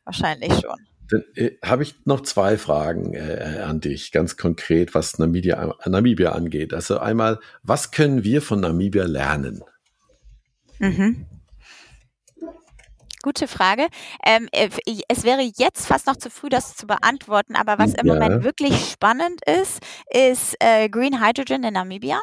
[0.04, 0.78] wahrscheinlich schon.
[1.10, 6.34] Dann äh, habe ich noch zwei Fragen äh, an dich, ganz konkret, was Namibia, Namibia
[6.34, 6.72] angeht.
[6.72, 9.64] Also einmal, was können wir von Namibia lernen?
[10.78, 11.26] Mhm.
[13.26, 13.88] Gute Frage.
[14.24, 14.70] Ähm, äh,
[15.08, 18.14] es wäre jetzt fast noch zu früh, das zu beantworten, aber was im ja.
[18.14, 19.80] Moment wirklich spannend ist,
[20.14, 22.20] ist äh, Green Hydrogen in Namibia.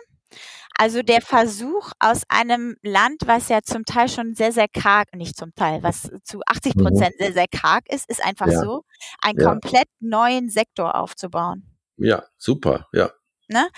[0.79, 5.37] Also der Versuch aus einem Land, was ja zum Teil schon sehr, sehr karg, nicht
[5.37, 6.85] zum Teil, was zu 80 mhm.
[6.85, 7.25] Prozent mhm.
[7.25, 8.61] sehr, sehr karg ist, ist einfach ja.
[8.61, 8.85] so,
[9.21, 9.49] einen ja.
[9.49, 11.67] komplett neuen Sektor aufzubauen.
[11.97, 13.11] Ja, super, ja.
[13.53, 13.69] Ne?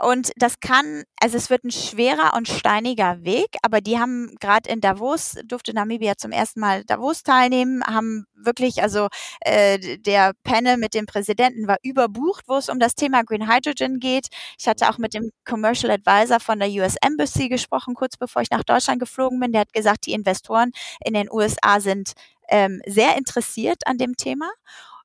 [0.00, 4.70] Und das kann, also es wird ein schwerer und steiniger Weg, aber die haben gerade
[4.70, 9.08] in Davos, durfte Namibia zum ersten Mal Davos teilnehmen, haben wirklich, also
[9.40, 13.98] äh, der Panel mit dem Präsidenten war überbucht, wo es um das Thema Green Hydrogen
[13.98, 14.28] geht.
[14.58, 18.50] Ich hatte auch mit dem Commercial Advisor von der US Embassy gesprochen, kurz bevor ich
[18.50, 19.52] nach Deutschland geflogen bin.
[19.52, 20.72] Der hat gesagt, die Investoren
[21.04, 22.12] in den USA sind
[22.48, 24.50] ähm, sehr interessiert an dem Thema.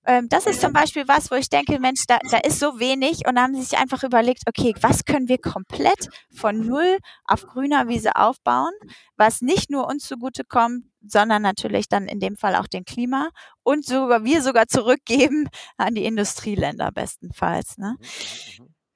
[0.09, 3.27] Ähm, das ist zum Beispiel was, wo ich denke, Mensch, da, da ist so wenig
[3.27, 7.45] und da haben sie sich einfach überlegt, okay, was können wir komplett von null auf
[7.45, 8.71] grüner Wiese aufbauen,
[9.17, 13.29] was nicht nur uns zugutekommt, sondern natürlich dann in dem Fall auch den Klima
[13.61, 15.47] und sogar wir sogar zurückgeben
[15.77, 17.77] an die Industrieländer bestenfalls.
[17.77, 17.95] Ne?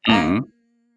[0.08, 0.52] Mhm.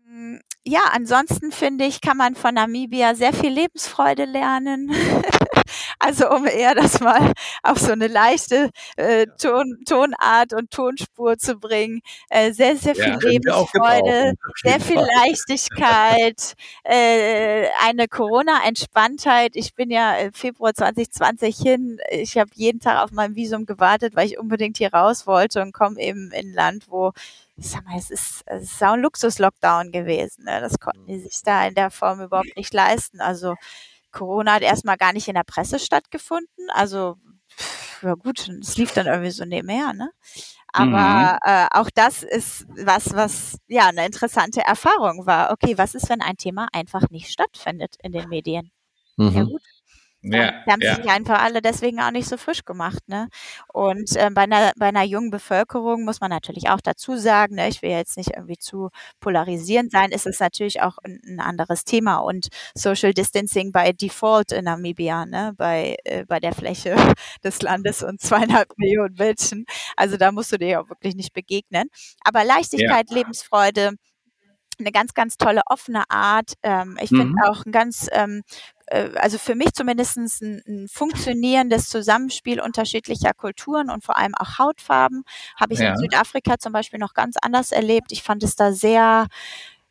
[0.09, 4.91] Ähm, ja, ansonsten finde ich, kann man von Namibia sehr viel Lebensfreude lernen.
[5.99, 11.57] also um eher das mal auf so eine leichte äh, Ton, Tonart und Tonspur zu
[11.57, 12.01] bringen.
[12.29, 16.55] Äh, sehr, sehr viel ja, Lebensfreude, sehr viel Leichtigkeit,
[16.85, 19.57] äh, eine Corona-Entspanntheit.
[19.57, 21.99] Ich bin ja im Februar 2020 hin.
[22.11, 25.73] Ich habe jeden Tag auf mein Visum gewartet, weil ich unbedingt hier raus wollte und
[25.73, 27.13] komme eben in ein Land, wo
[27.59, 30.45] ich sag mal, es ist, es ist auch ein Luxus-Lockdown gewesen.
[30.45, 30.61] Ne?
[30.61, 33.21] Das konnten die sich da in der Form überhaupt nicht leisten.
[33.21, 33.55] Also
[34.17, 36.71] Corona hat erstmal gar nicht in der Presse stattgefunden.
[36.73, 37.17] Also
[38.03, 40.11] ja gut, es lief dann irgendwie so nebenher, ne?
[40.73, 41.51] Aber mhm.
[41.51, 45.51] äh, auch das ist was, was ja eine interessante Erfahrung war.
[45.53, 48.71] Okay, was ist, wenn ein Thema einfach nicht stattfindet in den Medien?
[49.17, 49.31] Mhm.
[49.31, 49.63] Ja gut,
[50.33, 50.95] ja, die haben ja.
[50.97, 53.01] sich einfach alle deswegen auch nicht so frisch gemacht.
[53.07, 53.29] Ne?
[53.73, 57.69] Und äh, bei, einer, bei einer jungen Bevölkerung muss man natürlich auch dazu sagen, ne,
[57.69, 61.85] ich will jetzt nicht irgendwie zu polarisierend sein, ist es natürlich auch ein, ein anderes
[61.85, 66.97] Thema und Social Distancing by Default in Namibia, ne, bei, äh, bei der Fläche
[67.45, 69.65] des Landes und zweieinhalb Millionen Menschen.
[69.97, 71.89] Also da musst du dir auch wirklich nicht begegnen.
[72.25, 73.17] Aber Leichtigkeit, ja.
[73.17, 73.97] Lebensfreude,
[74.79, 76.55] eine ganz, ganz tolle offene Art.
[76.63, 77.19] Ähm, ich mhm.
[77.19, 83.35] finde auch ein ganz ähm, äh, also für mich zumindest ein, ein, funktionierendes Zusammenspiel unterschiedlicher
[83.35, 85.25] Kulturen und vor allem auch Hautfarben
[85.59, 85.91] habe ich ja.
[85.91, 88.13] in Südafrika zum Beispiel noch ganz anders erlebt.
[88.13, 89.27] Ich fand es da sehr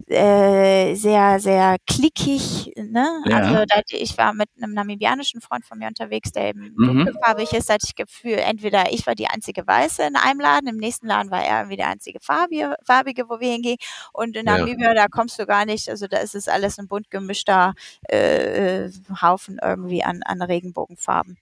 [0.07, 2.71] äh, sehr, sehr klickig.
[2.75, 3.23] Ne?
[3.25, 3.37] Ja.
[3.37, 6.85] Also da, ich war mit einem namibianischen Freund von mir unterwegs, der eben mhm.
[6.85, 10.77] dunkelfarbig ist, hatte ich Gefühl, entweder ich war die einzige Weiße in einem Laden, im
[10.77, 13.77] nächsten Laden war er irgendwie der einzige Farbige, Farbige wo wir hingehen.
[14.13, 14.93] Und in Namibia, ja.
[14.93, 17.73] da kommst du gar nicht, also da ist es alles ein bunt gemischter
[18.03, 18.89] äh,
[19.21, 21.37] Haufen irgendwie an, an Regenbogenfarben.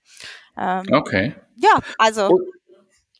[0.57, 1.35] Ähm, okay.
[1.57, 2.27] Ja, also.
[2.27, 2.43] Und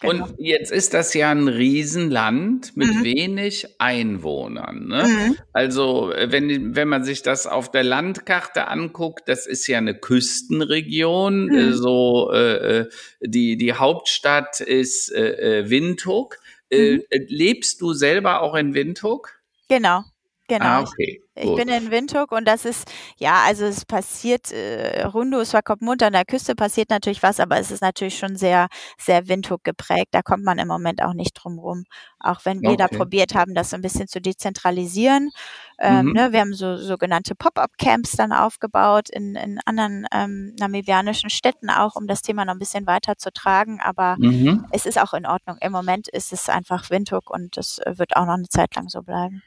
[0.04, 0.26] Genau.
[0.26, 3.04] Und jetzt ist das ja ein Riesenland mit mhm.
[3.04, 4.88] wenig Einwohnern.
[4.88, 5.04] Ne?
[5.08, 5.38] Mhm.
[5.54, 11.46] Also wenn, wenn man sich das auf der Landkarte anguckt, das ist ja eine Küstenregion.
[11.46, 11.58] Mhm.
[11.58, 12.90] Äh, so äh, äh,
[13.22, 16.38] die, die Hauptstadt ist äh, äh Windhoek.
[16.70, 17.04] Äh, mhm.
[17.28, 19.40] lebst du selber auch in Windhoek?
[19.70, 20.04] Genau.
[20.48, 20.66] Genau.
[20.66, 21.22] Ah, okay.
[21.36, 26.04] Ich, ich bin in Windhoek und das ist, ja, also es passiert, äh, Rundu, Swakopmund
[26.04, 28.68] an der Küste passiert natürlich was, aber es ist natürlich schon sehr,
[29.00, 30.10] sehr Windhoek geprägt.
[30.12, 31.86] Da kommt man im Moment auch nicht drum rum.
[32.20, 32.78] Auch wenn wir okay.
[32.78, 35.32] da probiert haben, das so ein bisschen zu dezentralisieren.
[35.80, 36.12] Ähm, mhm.
[36.14, 41.96] ne, wir haben so sogenannte Pop-up-Camps dann aufgebaut in, in anderen ähm, namibianischen Städten auch,
[41.96, 43.80] um das Thema noch ein bisschen weiter zu tragen.
[43.82, 44.66] Aber mhm.
[44.72, 45.58] es ist auch in Ordnung.
[45.62, 49.02] Im Moment ist es einfach Windhoek und das wird auch noch eine Zeit lang so
[49.02, 49.42] bleiben.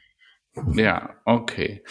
[0.73, 1.83] Ja, okay.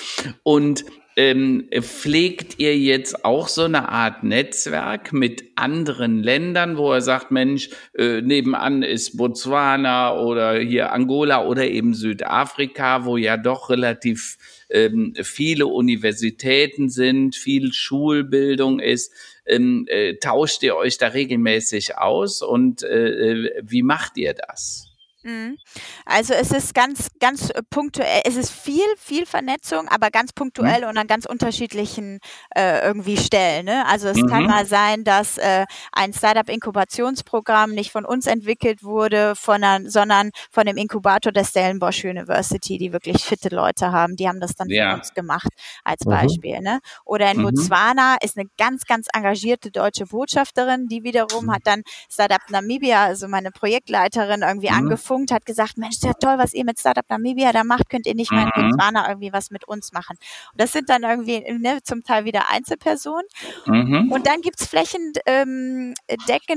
[0.42, 0.84] Und
[1.18, 7.30] ähm, pflegt ihr jetzt auch so eine Art Netzwerk mit anderen Ländern, wo er sagt,
[7.30, 14.36] Mensch, äh, nebenan ist Botswana oder hier Angola oder eben Südafrika, wo ja doch relativ
[14.68, 19.10] ähm, viele Universitäten sind, viel Schulbildung ist.
[19.46, 24.85] Ähm, äh, tauscht ihr euch da regelmäßig aus und äh, äh wie macht ihr das?
[25.26, 25.58] Mhm.
[26.04, 30.82] Also es ist ganz, ganz äh, punktuell, es ist viel, viel Vernetzung, aber ganz punktuell
[30.82, 30.88] mhm.
[30.88, 32.20] und an ganz unterschiedlichen
[32.54, 33.66] äh, irgendwie Stellen.
[33.66, 33.84] Ne?
[33.86, 34.28] Also es mhm.
[34.28, 40.30] kann mal sein, dass äh, ein Startup-Inkubationsprogramm nicht von uns entwickelt wurde, von einer, sondern
[40.52, 44.68] von dem Inkubator der Stellenbosch University, die wirklich fitte Leute haben, die haben das dann
[44.68, 44.90] ja.
[44.92, 45.48] für uns gemacht
[45.82, 46.10] als mhm.
[46.10, 46.60] Beispiel.
[46.60, 46.78] Ne?
[47.04, 47.46] Oder in mhm.
[47.46, 53.26] Botswana ist eine ganz, ganz engagierte deutsche Botschafterin, die wiederum hat dann Startup Namibia, also
[53.26, 54.76] meine Projektleiterin, irgendwie mhm.
[54.76, 57.88] angefangen Punkt hat gesagt, Mensch, ist ja toll, was ihr mit Startup Namibia da macht,
[57.88, 58.70] könnt ihr nicht mal in mhm.
[58.72, 60.18] Botswana irgendwie was mit uns machen.
[60.52, 63.24] Und das sind dann irgendwie ne, zum Teil wieder Einzelpersonen.
[63.64, 64.12] Mhm.
[64.12, 65.96] Und dann gibt's flächendeckende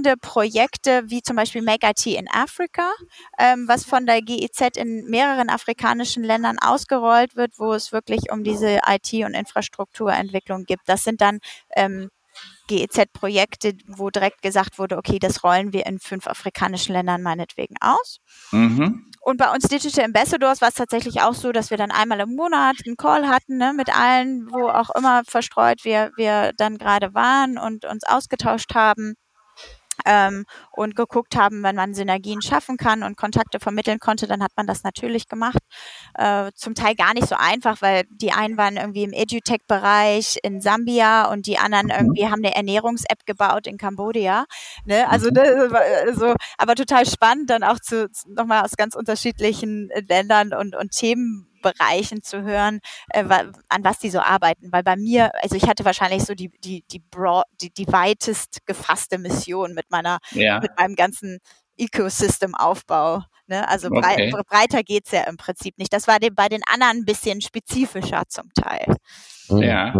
[0.09, 2.91] ähm, Projekte, wie zum Beispiel Make IT in Africa,
[3.39, 8.43] ähm, was von der GIZ in mehreren afrikanischen Ländern ausgerollt wird, wo es wirklich um
[8.43, 10.83] diese IT- und Infrastrukturentwicklung gibt.
[10.87, 11.39] Das sind dann
[11.77, 12.09] ähm,
[12.69, 18.19] GEZ-Projekte, wo direkt gesagt wurde, okay, das rollen wir in fünf afrikanischen Ländern meinetwegen aus.
[18.51, 19.07] Mhm.
[19.21, 22.35] Und bei uns Digital Ambassadors war es tatsächlich auch so, dass wir dann einmal im
[22.35, 27.13] Monat einen Call hatten ne, mit allen, wo auch immer verstreut wir, wir dann gerade
[27.13, 29.15] waren und uns ausgetauscht haben
[30.09, 34.51] ähm, und geguckt haben, wenn man Synergien schaffen kann und Kontakte vermitteln konnte, dann hat
[34.57, 35.59] man das natürlich gemacht.
[36.15, 40.61] Äh, zum Teil gar nicht so einfach, weil die einen waren irgendwie im EduTech-Bereich in
[40.61, 41.93] Sambia und die anderen mhm.
[41.93, 44.45] irgendwie haben eine Ernährungs-App gebaut in Kambodscha.
[44.85, 45.07] Ne?
[45.07, 45.35] Also mhm.
[45.35, 50.75] das war so, aber total spannend, dann auch zu nochmal aus ganz unterschiedlichen Ländern und,
[50.75, 52.79] und Themen Bereichen zu hören,
[53.09, 54.71] äh, an was die so arbeiten.
[54.71, 58.65] Weil bei mir, also ich hatte wahrscheinlich so die, die, die, broad, die, die weitest
[58.65, 60.59] gefasste Mission mit meiner, ja.
[60.59, 61.39] mit meinem ganzen
[61.77, 63.23] Ecosystem-Aufbau.
[63.47, 63.67] Ne?
[63.67, 64.31] Also okay.
[64.31, 65.91] brei breiter geht's ja im Prinzip nicht.
[65.91, 68.95] Das war bei den anderen ein bisschen spezifischer zum Teil.
[69.47, 69.93] Ja.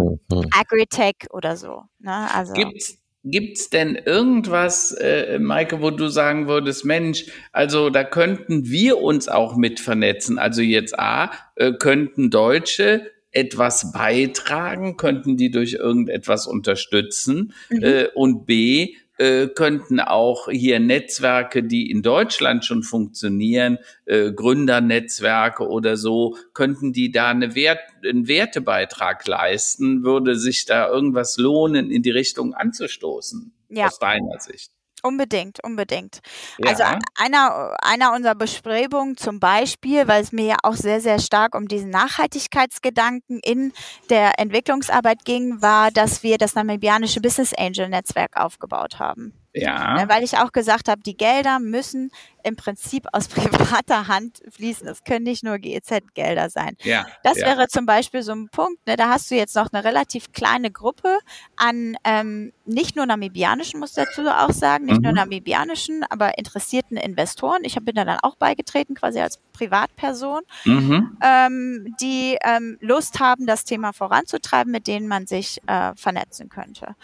[0.56, 1.82] Agritech oder so.
[1.98, 2.32] Ne?
[2.32, 2.52] Also.
[2.52, 8.98] Gibt's Gibt's denn irgendwas, äh, Maike, wo du sagen würdest, Mensch, also da könnten wir
[8.98, 10.38] uns auch mit vernetzen?
[10.38, 17.52] Also jetzt A, äh, könnten Deutsche etwas beitragen, könnten die durch irgendetwas unterstützen?
[17.68, 17.82] Mhm.
[17.82, 25.68] Äh, und B, äh, könnten auch hier Netzwerke, die in Deutschland schon funktionieren, äh, Gründernetzwerke
[25.68, 30.04] oder so, könnten die da eine Wert, einen Wertebeitrag leisten?
[30.04, 33.52] Würde sich da irgendwas lohnen, in die Richtung anzustoßen?
[33.68, 33.88] Ja.
[33.88, 34.72] Aus deiner Sicht?
[35.02, 36.20] Unbedingt, unbedingt.
[36.64, 36.90] Also, ja.
[36.90, 41.54] Also einer, einer unserer Bestrebungen zum Beispiel, weil es mir ja auch sehr, sehr stark
[41.54, 43.72] um diesen Nachhaltigkeitsgedanken in
[44.10, 49.32] der Entwicklungsarbeit ging, war, dass wir das namibianische Business Angel Netzwerk aufgebaut haben.
[49.52, 49.94] Ja.
[49.94, 52.10] Ne, weil ich auch gesagt habe, die Gelder müssen
[52.44, 54.86] im Prinzip aus privater Hand fließen.
[54.86, 56.76] Das können nicht nur GEZ-Gelder sein.
[56.82, 57.06] Ja.
[57.24, 57.46] Das ja.
[57.46, 58.86] wäre zum Beispiel so ein Punkt.
[58.86, 58.96] Ne?
[58.96, 61.18] Da hast du jetzt noch eine relativ kleine Gruppe
[61.56, 65.02] an ähm, nicht nur namibianischen, muss dazu auch sagen, nicht mhm.
[65.02, 67.62] nur namibianischen, aber interessierten Investoren.
[67.64, 71.18] Ich bin da dann auch beigetreten, quasi als Privatperson, mhm.
[71.22, 76.94] ähm, die ähm, Lust haben, das Thema voranzutreiben, mit denen man sich äh, vernetzen könnte.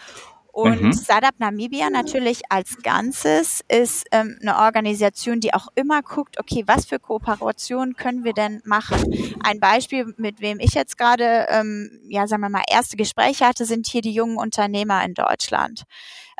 [0.57, 0.91] Und mhm.
[0.91, 6.87] Startup Namibia natürlich als Ganzes ist ähm, eine Organisation, die auch immer guckt, okay, was
[6.87, 8.99] für Kooperationen können wir denn machen?
[9.43, 13.65] Ein Beispiel, mit wem ich jetzt gerade, ähm, ja, sagen wir mal, erste Gespräche hatte,
[13.65, 15.83] sind hier die jungen Unternehmer in Deutschland.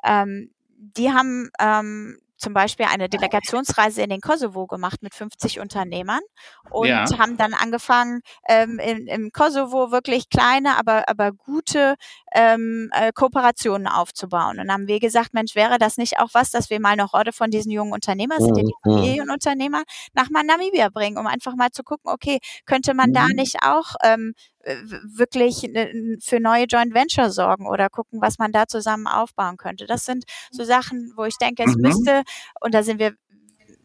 [0.04, 0.50] Ähm,
[0.80, 6.22] die haben ähm, zum Beispiel eine Delegationsreise in den Kosovo gemacht mit 50 Unternehmern
[6.70, 7.06] und ja.
[7.18, 11.96] haben dann angefangen, ähm, in, im Kosovo wirklich kleine, aber, aber gute
[12.34, 14.60] ähm, äh, Kooperationen aufzubauen.
[14.60, 17.32] Und haben wir gesagt, Mensch, wäre das nicht auch was, dass wir mal eine Horde
[17.32, 18.98] von diesen jungen Unternehmern, sind ja die mhm, mhm.
[18.98, 23.36] Familienunternehmer, nach Namibia bringen, um einfach mal zu gucken, okay, könnte man da mhm.
[23.36, 24.34] nicht auch ähm,
[25.04, 25.70] wirklich
[26.22, 29.86] für neue Joint Venture sorgen oder gucken, was man da zusammen aufbauen könnte.
[29.86, 31.82] Das sind so Sachen, wo ich denke, es mhm.
[31.82, 32.24] müsste,
[32.60, 33.14] und da sind wir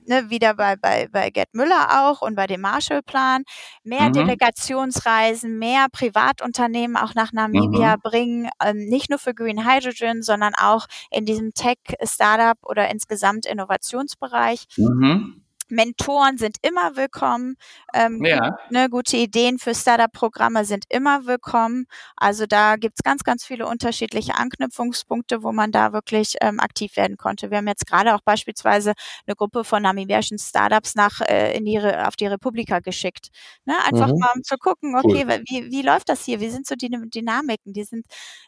[0.06, 3.44] ne, wieder bei, bei, bei Gerd Müller auch und bei dem Marshallplan,
[3.84, 4.12] mehr mhm.
[4.12, 8.00] Delegationsreisen, mehr Privatunternehmen auch nach Namibia mhm.
[8.00, 14.66] bringen, ähm, nicht nur für Green Hydrogen, sondern auch in diesem Tech-Startup oder insgesamt Innovationsbereich.
[14.76, 15.41] Mhm.
[15.72, 17.56] Mentoren sind immer willkommen.
[17.94, 18.58] Ähm, ja.
[18.68, 21.86] ne, gute Ideen für Startup-Programme sind immer willkommen.
[22.14, 27.16] Also da gibt's ganz, ganz viele unterschiedliche Anknüpfungspunkte, wo man da wirklich ähm, aktiv werden
[27.16, 27.50] konnte.
[27.50, 28.92] Wir haben jetzt gerade auch beispielsweise
[29.26, 33.28] eine Gruppe von namibianischen Startups nach äh, in ihre, auf die Republika geschickt.
[33.64, 33.72] Ne?
[33.86, 34.18] Einfach mhm.
[34.18, 35.42] mal um zu gucken, okay, cool.
[35.48, 36.40] wie, wie läuft das hier?
[36.40, 37.72] Wie sind so die Dynamiken?
[37.72, 38.04] Die sind,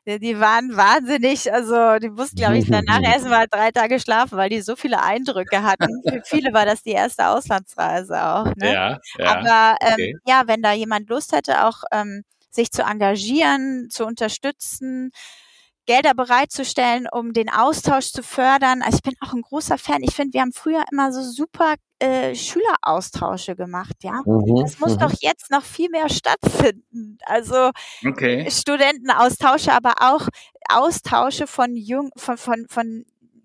[0.07, 4.61] die waren wahnsinnig, also die mussten, glaube ich, danach erstmal drei Tage schlafen, weil die
[4.61, 6.03] so viele Eindrücke hatten.
[6.07, 8.47] Für viele war das die erste erste Auslandsreise auch.
[8.57, 8.73] Ne?
[8.73, 10.17] Ja, ja, Aber ähm, okay.
[10.27, 15.11] ja, wenn da jemand Lust hätte, auch ähm, sich zu engagieren, zu unterstützen,
[15.87, 18.81] Gelder bereitzustellen, um den Austausch zu fördern.
[18.81, 20.03] Also ich bin auch ein großer Fan.
[20.03, 24.23] Ich finde, wir haben früher immer so super äh, Schüleraustausche gemacht, ja.
[24.25, 25.01] Mhm, das muss mhm.
[25.01, 27.19] doch jetzt noch viel mehr stattfinden.
[27.27, 27.71] Also
[28.07, 28.51] okay.
[28.51, 30.27] Studentenaustausche, aber auch
[30.69, 33.05] Austausche von jung, von, von, von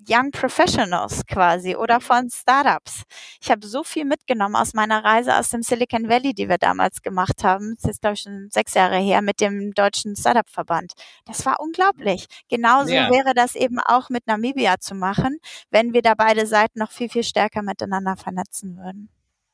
[0.09, 3.03] Young Professionals quasi oder von Startups.
[3.41, 7.01] Ich habe so viel mitgenommen aus meiner Reise aus dem Silicon Valley, die wir damals
[7.01, 7.75] gemacht haben.
[7.79, 10.93] Das ist, glaube ich, schon sechs Jahre her mit dem deutschen Startup-Verband.
[11.25, 12.25] Das war unglaublich.
[12.49, 13.11] Genauso ja.
[13.11, 15.37] wäre das eben auch mit Namibia zu machen,
[15.69, 19.09] wenn wir da beide Seiten noch viel, viel stärker miteinander vernetzen würden.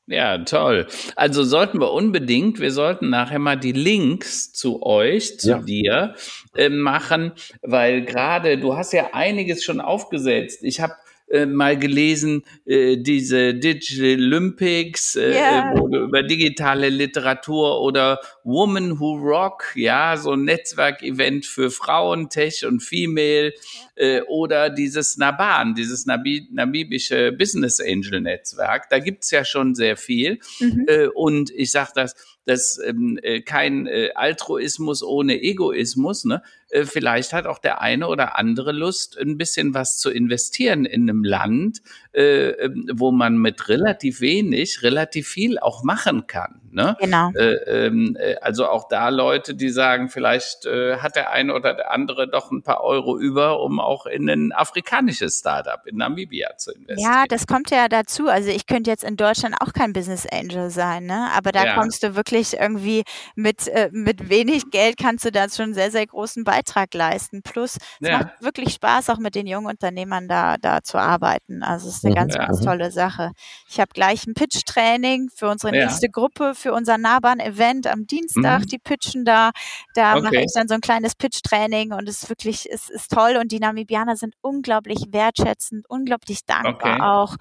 [0.08, 0.86] Ja, toll.
[1.16, 5.58] Also sollten wir unbedingt, wir sollten nachher mal die Links zu euch, zu ja.
[5.58, 6.14] dir
[6.54, 7.32] äh, machen,
[7.62, 10.60] weil gerade du hast ja einiges schon aufgesetzt.
[10.62, 10.94] Ich habe
[11.28, 15.74] äh, mal gelesen, äh, diese Digital Olympics, äh, yeah.
[15.74, 22.80] über digitale Literatur oder Woman Who Rock, ja, so ein Netzwerkevent für Frauen, Tech und
[22.82, 23.52] Female
[23.96, 28.88] äh, oder dieses Naban, dieses Nabi namibische Business Angel Netzwerk.
[28.88, 30.38] Da gibt's ja schon sehr viel.
[30.60, 30.86] Mhm.
[30.86, 32.14] Äh, und ich sage das,
[32.44, 36.24] das ähm, äh, kein äh, Altruismus ohne Egoismus.
[36.24, 36.42] Ne?
[36.70, 41.08] Äh, vielleicht hat auch der eine oder andere Lust, ein bisschen was zu investieren in
[41.08, 41.78] einem Land,
[42.12, 46.60] äh, ähm, wo man mit relativ wenig relativ viel auch machen kann.
[46.72, 46.96] Ne?
[47.00, 47.30] Genau.
[47.34, 51.72] Äh, ähm, äh, also auch da Leute, die sagen, vielleicht äh, hat der eine oder
[51.72, 56.56] der andere doch ein paar Euro über, um auch in ein afrikanisches Startup in Namibia
[56.58, 57.12] zu investieren.
[57.12, 58.28] Ja, das kommt ja dazu.
[58.28, 61.28] Also ich könnte jetzt in Deutschland auch kein Business Angel sein, ne?
[61.34, 61.74] aber da ja.
[61.76, 63.04] kommst du wirklich irgendwie
[63.36, 66.55] mit, äh, mit wenig Geld kannst du da schon sehr, sehr großen Beitrag
[66.94, 67.42] leisten.
[67.42, 68.18] Plus, es ja.
[68.18, 71.62] macht wirklich Spaß, auch mit den jungen Unternehmern da, da zu arbeiten.
[71.62, 72.16] Also es ist eine mhm.
[72.16, 72.46] ganz, ja.
[72.46, 73.32] ganz tolle Sache.
[73.68, 78.60] Ich habe gleich ein Pitch-Training für unsere nächste Gruppe, für unser Nahbahn-Event am Dienstag.
[78.60, 78.66] Mhm.
[78.66, 79.50] Die pitchen da.
[79.94, 80.22] Da okay.
[80.22, 83.36] mache ich dann so ein kleines Pitch-Training und es ist wirklich, es ist toll.
[83.40, 87.02] Und die Namibianer sind unglaublich wertschätzend, unglaublich dankbar okay.
[87.02, 87.36] auch.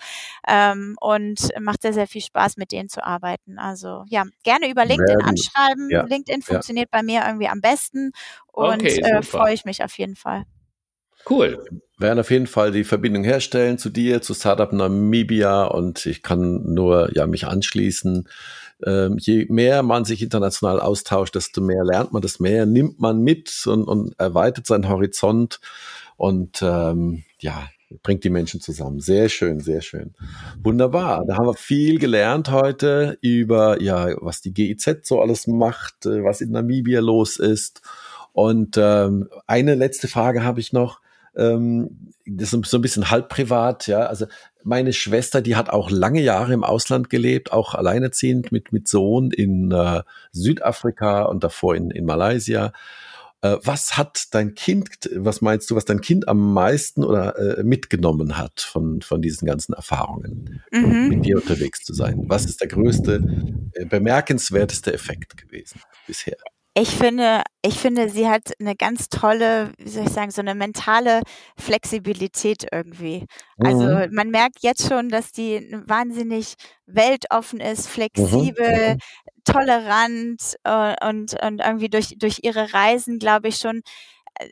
[0.48, 3.60] Ähm, und macht sehr, sehr viel Spaß, mit denen zu arbeiten.
[3.60, 5.90] Also ja, gerne über LinkedIn anschreiben.
[5.90, 6.04] Ja.
[6.04, 7.00] LinkedIn funktioniert ja.
[7.00, 8.12] bei mir irgendwie am besten
[8.56, 10.46] und okay, äh, freue ich mich auf jeden Fall.
[11.30, 11.64] Cool.
[11.98, 16.22] Wir werden auf jeden Fall die Verbindung herstellen zu dir, zu Startup Namibia und ich
[16.22, 18.28] kann nur ja mich anschließen.
[18.86, 23.22] Ähm, je mehr man sich international austauscht, desto mehr lernt man, desto mehr nimmt man
[23.22, 25.62] mit und, und erweitert seinen Horizont
[26.18, 27.70] und ähm, ja,
[28.04, 29.00] bringt die Menschen zusammen.
[29.00, 30.14] Sehr schön, sehr schön.
[30.62, 31.24] Wunderbar.
[31.26, 36.24] Da haben wir viel gelernt heute über, ja, was die GIZ so alles macht, äh,
[36.24, 37.82] was in Namibia los ist.
[38.36, 41.00] Und ähm, eine letzte Frage habe ich noch.
[41.38, 44.08] Ähm, das ist so ein bisschen halb privat, ja.
[44.08, 44.26] Also
[44.62, 49.32] meine Schwester, die hat auch lange Jahre im Ausland gelebt, auch alleinerziehend mit, mit Sohn
[49.32, 50.02] in äh,
[50.34, 52.74] Südafrika und davor in, in Malaysia.
[53.42, 57.64] Äh, was hat dein Kind, was meinst du, was dein Kind am meisten oder äh,
[57.64, 61.08] mitgenommen hat von, von diesen ganzen Erfahrungen, mhm.
[61.08, 62.26] mit dir unterwegs zu sein?
[62.28, 63.24] Was ist der größte,
[63.76, 66.36] äh, bemerkenswerteste Effekt gewesen bisher?
[66.78, 70.56] Ich finde, ich finde, sie hat eine ganz tolle, wie soll ich sagen, so eine
[70.56, 71.22] mentale
[71.58, 73.26] Flexibilität irgendwie.
[73.58, 73.96] Also mhm.
[73.96, 76.56] Also man merkt jetzt schon, dass die wahnsinnig
[76.86, 79.00] weltoffen ist, mhm, flexibel, mhm.
[79.46, 83.82] tolerant äh, und, und irgendwie durch, durch ihre Reisen, glaube ich, schon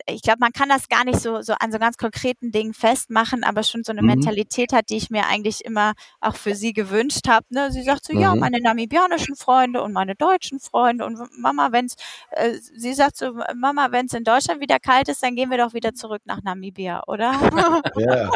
[0.07, 3.43] ich glaube, man kann das gar nicht so, so an so ganz konkreten Dingen festmachen,
[3.43, 4.07] aber schon so eine mhm.
[4.07, 7.45] Mentalität hat, die ich mir eigentlich immer auch für sie gewünscht habe.
[7.49, 7.71] Ne?
[7.71, 8.21] Sie sagt so, mhm.
[8.21, 11.95] ja, meine namibianischen Freunde und meine deutschen Freunde und Mama, wenn's,
[12.31, 15.57] äh, sie sagt so, Mama, wenn es in Deutschland wieder kalt ist, dann gehen wir
[15.57, 17.33] doch wieder zurück nach Namibia, oder?
[17.97, 18.31] ja,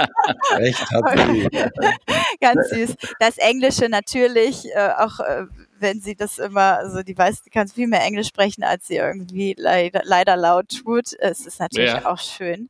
[0.58, 1.50] echt hat sie.
[2.42, 2.96] Ganz süß.
[3.20, 5.46] Das Englische natürlich äh, auch äh,
[5.80, 8.96] wenn sie das immer, also die weiß, die kann viel mehr Englisch sprechen, als sie
[8.96, 11.14] irgendwie leider, leider laut tut.
[11.20, 12.06] Es ist natürlich ja.
[12.06, 12.70] auch schön.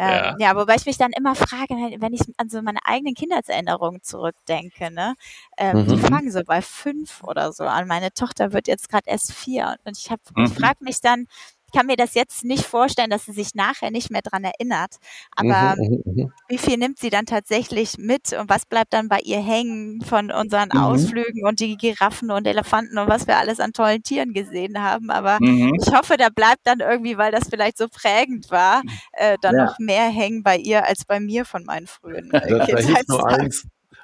[0.00, 0.36] Ähm, ja.
[0.38, 4.92] ja, wobei ich mich dann immer frage, wenn ich an so meine eigenen Kindheitserinnerungen zurückdenke,
[4.92, 5.16] ne,
[5.56, 5.88] ähm, mhm.
[5.88, 7.88] die fangen so bei fünf oder so an.
[7.88, 10.44] Meine Tochter wird jetzt gerade erst vier und ich habe, mhm.
[10.44, 11.26] ich frage mich dann,
[11.68, 14.96] ich kann mir das jetzt nicht vorstellen, dass sie sich nachher nicht mehr dran erinnert.
[15.36, 19.08] Aber mhm, mhm, mhm, wie viel nimmt sie dann tatsächlich mit und was bleibt dann
[19.08, 20.80] bei ihr hängen von unseren mhm.
[20.80, 25.10] Ausflügen und die Giraffen und Elefanten und was wir alles an tollen Tieren gesehen haben.
[25.10, 25.74] Aber mhm.
[25.78, 29.66] ich hoffe, da bleibt dann irgendwie, weil das vielleicht so prägend war, äh, dann ja.
[29.66, 33.48] noch mehr hängen bei ihr als bei mir von meinen frühen äh, da, da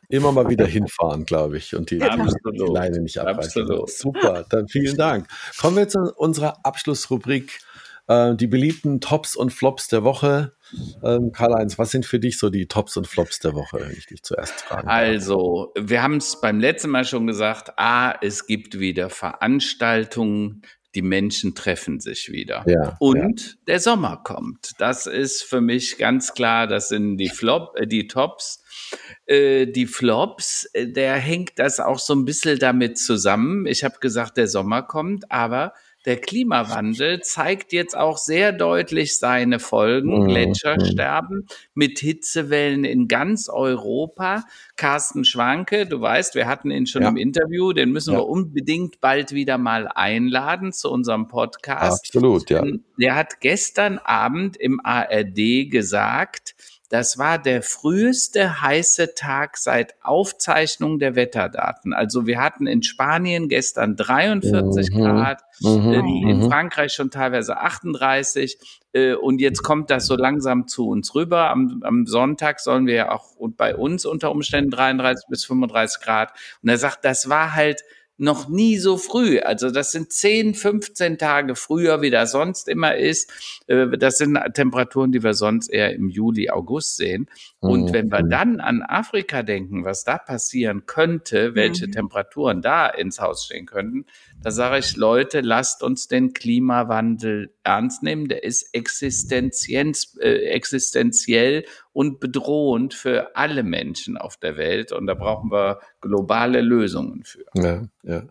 [0.09, 3.63] immer mal wieder hinfahren, glaube ich, und die, die Leine nicht abreißen.
[3.63, 3.91] Absolut.
[3.91, 5.29] Super, dann vielen Dank.
[5.59, 7.61] Kommen wir zu unserer Abschlussrubrik,
[8.07, 10.53] äh, die beliebten Tops und Flops der Woche.
[11.03, 14.07] Ähm, Karl-Heinz, was sind für dich so die Tops und Flops der Woche, wenn ich
[14.07, 14.89] dich zuerst frage?
[14.89, 20.63] Also, wir haben es beim letzten Mal schon gesagt, A, es gibt wieder Veranstaltungen,
[20.95, 22.65] die Menschen treffen sich wieder.
[22.67, 23.53] Ja, und ja.
[23.67, 24.73] der Sommer kommt.
[24.79, 28.63] Das ist für mich ganz klar, das sind die Flop, äh, die Tops.
[29.27, 33.67] Äh, die Flops, äh, der hängt das auch so ein bisschen damit zusammen.
[33.67, 35.73] Ich habe gesagt, der Sommer kommt, aber
[36.05, 40.23] der Klimawandel zeigt jetzt auch sehr deutlich seine Folgen.
[40.23, 40.29] Mhm.
[40.29, 44.45] Gletschersterben mit Hitzewellen in ganz Europa.
[44.77, 47.09] Carsten Schwanke, du weißt, wir hatten ihn schon ja.
[47.09, 48.19] im Interview, den müssen ja.
[48.19, 52.07] wir unbedingt bald wieder mal einladen zu unserem Podcast.
[52.07, 52.65] Absolut, ja.
[53.01, 56.55] Der hat gestern Abend im ARD gesagt,
[56.91, 61.95] das war der früheste heiße Tag seit Aufzeichnung der Wetterdaten.
[61.95, 65.01] Also wir hatten in Spanien gestern 43 mhm.
[65.01, 65.93] Grad, mhm.
[65.93, 66.51] In, in, mhm.
[66.51, 68.59] Frankreich schon teilweise 38.
[68.93, 71.51] Äh, und jetzt kommt das so langsam zu uns rüber.
[71.51, 76.33] Am, am Sonntag sollen wir ja auch bei uns unter Umständen 33 bis 35 Grad.
[76.63, 77.83] Und er sagt, das war halt
[78.17, 79.41] noch nie so früh.
[79.41, 83.33] Also das sind 10, 15 Tage früher, wie das sonst immer ist.
[83.67, 87.29] Äh, das sind Temperaturen, die wir sonst eher im Juli, August sehen.
[87.59, 87.93] Und mhm.
[87.93, 91.93] wenn wir dann an Afrika denken, was da passieren könnte, welche mhm.
[91.93, 94.07] Temperaturen da ins Haus stehen könnten,
[94.43, 98.29] da sage ich, Leute, lasst uns den Klimawandel ernst nehmen.
[98.29, 104.93] Der ist existenzienz, äh, existenziell und bedrohend für alle Menschen auf der Welt.
[104.93, 107.45] Und da brauchen wir globale Lösungen für.
[107.55, 108.25] Ja, ja.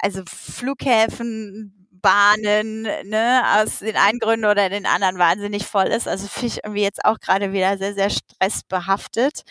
[0.00, 6.06] also Flughäfen, Bahnen, ne, aus den einen Gründen oder den anderen wahnsinnig voll ist.
[6.06, 9.42] Also finde ich irgendwie jetzt auch gerade wieder sehr, sehr stressbehaftet.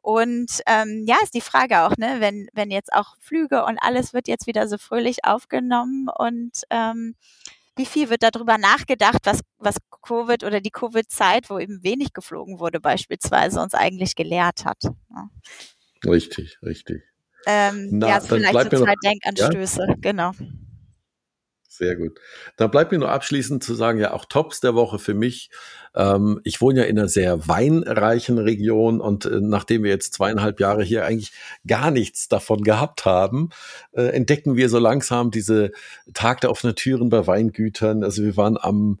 [0.00, 4.12] Und ähm, ja, ist die Frage auch, ne, wenn, wenn jetzt auch Flüge und alles
[4.12, 7.14] wird jetzt wieder so fröhlich aufgenommen und ähm,
[7.76, 12.58] wie viel wird darüber nachgedacht, was, was Covid oder die Covid-Zeit, wo eben wenig geflogen
[12.60, 14.82] wurde, beispielsweise uns eigentlich gelehrt hat.
[14.82, 15.28] Ja.
[16.06, 17.02] Richtig, richtig.
[17.46, 19.94] Ähm, Na, ja, vielleicht so zwei Denkanstöße, ja?
[20.00, 20.32] genau.
[21.76, 22.20] Sehr gut.
[22.56, 25.50] Dann bleibt mir nur abschließend zu sagen, ja, auch Tops der Woche für mich.
[25.96, 30.60] Ähm, ich wohne ja in einer sehr weinreichen Region und äh, nachdem wir jetzt zweieinhalb
[30.60, 31.32] Jahre hier eigentlich
[31.66, 33.50] gar nichts davon gehabt haben,
[33.90, 35.72] äh, entdecken wir so langsam diese
[36.12, 38.04] Tag der offenen Türen bei Weingütern.
[38.04, 39.00] Also wir waren am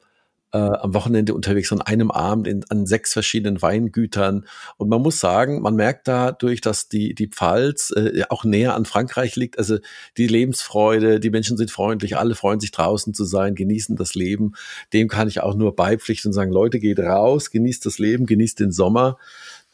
[0.54, 4.46] äh, am Wochenende unterwegs an einem Abend in, an sechs verschiedenen Weingütern.
[4.76, 8.84] Und man muss sagen, man merkt dadurch, dass die, die Pfalz äh, auch näher an
[8.84, 9.58] Frankreich liegt.
[9.58, 9.78] Also
[10.16, 14.52] die Lebensfreude, die Menschen sind freundlich, alle freuen sich draußen zu sein, genießen das Leben.
[14.92, 18.60] Dem kann ich auch nur beipflichten und sagen, Leute, geht raus, genießt das Leben, genießt
[18.60, 19.18] den Sommer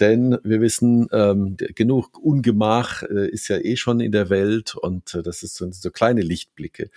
[0.01, 5.15] denn wir wissen, ähm, genug Ungemach äh, ist ja eh schon in der Welt und
[5.15, 6.91] äh, das ist so, so kleine Lichtblicke.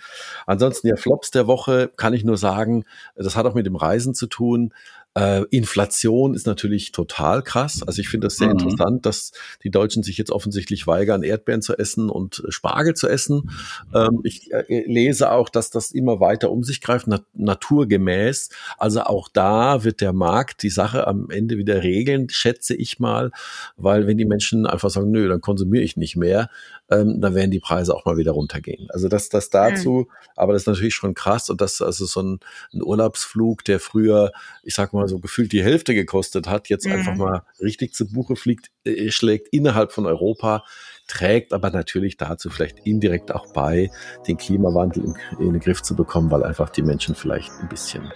[0.46, 2.84] Ansonsten ja Flops der Woche kann ich nur sagen,
[3.14, 4.72] das hat auch mit dem Reisen zu tun.
[5.14, 7.82] Äh, Inflation ist natürlich total krass.
[7.86, 8.58] Also ich finde das sehr mhm.
[8.58, 13.50] interessant, dass die Deutschen sich jetzt offensichtlich weigern, Erdbeeren zu essen und Spargel zu essen.
[13.94, 18.50] Ähm, ich äh, lese auch, dass das immer weiter um sich greift, nat naturgemäß.
[18.78, 23.30] Also auch da wird der Markt die Sache am Ende wieder regeln, schätze ich mal,
[23.76, 26.48] weil wenn die Menschen einfach sagen, nö, dann konsumiere ich nicht mehr,
[26.90, 28.88] ähm, dann werden die Preise auch mal wieder runtergehen.
[28.90, 30.30] Also das, das dazu, mhm.
[30.36, 32.40] aber das ist natürlich schon krass und das also so ein,
[32.72, 36.92] ein, Urlaubsflug, der früher, ich sag mal so gefühlt die Hälfte gekostet hat, jetzt mhm.
[36.92, 40.64] einfach mal richtig zu Buche fliegt, äh, schlägt innerhalb von Europa
[41.06, 43.90] trägt aber natürlich dazu vielleicht indirekt auch bei,
[44.26, 48.10] den Klimawandel in, in, den Griff zu bekommen, weil einfach die Menschen vielleicht ein bisschen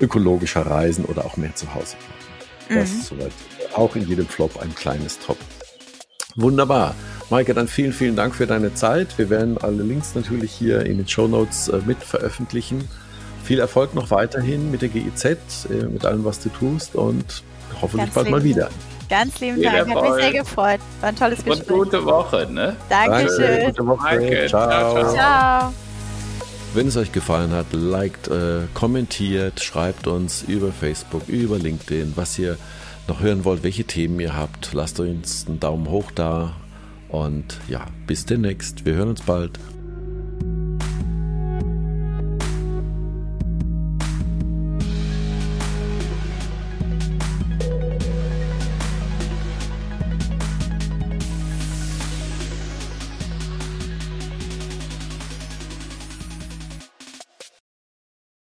[0.00, 2.80] ökologischer reisen oder auch mehr zu Hause bleiben.
[2.80, 2.98] Das mhm.
[3.00, 3.32] ist soweit
[3.74, 5.38] auch in jedem Flop ein kleines Top.
[6.36, 6.94] Wunderbar.
[7.30, 9.18] Maike, dann vielen, vielen Dank für deine Zeit.
[9.18, 12.88] Wir werden alle Links natürlich hier in den Show Notes äh, mit veröffentlichen.
[13.44, 17.42] Viel Erfolg noch weiterhin mit der GIZ, äh, mit allem, was du tust und
[17.80, 18.70] hoffentlich Ganz bald mal wieder.
[19.08, 20.80] Ganz lieben Dank, hat mich sehr gefreut.
[21.00, 21.70] War ein tolles Gespräch.
[21.70, 22.74] Und gute Woche, ne?
[22.88, 23.38] Dankeschön.
[23.38, 24.18] Danke, gute Woche.
[24.18, 24.46] Danke.
[24.48, 24.92] Ciao.
[24.92, 25.14] Ciao.
[25.14, 25.74] Ciao.
[26.72, 32.36] Wenn es euch gefallen hat, liked, äh, kommentiert, schreibt uns über Facebook, über LinkedIn, was
[32.38, 32.56] ihr
[33.06, 34.72] noch hören wollt, welche Themen ihr habt.
[34.72, 36.56] Lasst uns einen Daumen hoch da.
[37.08, 38.84] Und ja, bis demnächst.
[38.86, 39.60] Wir hören uns bald.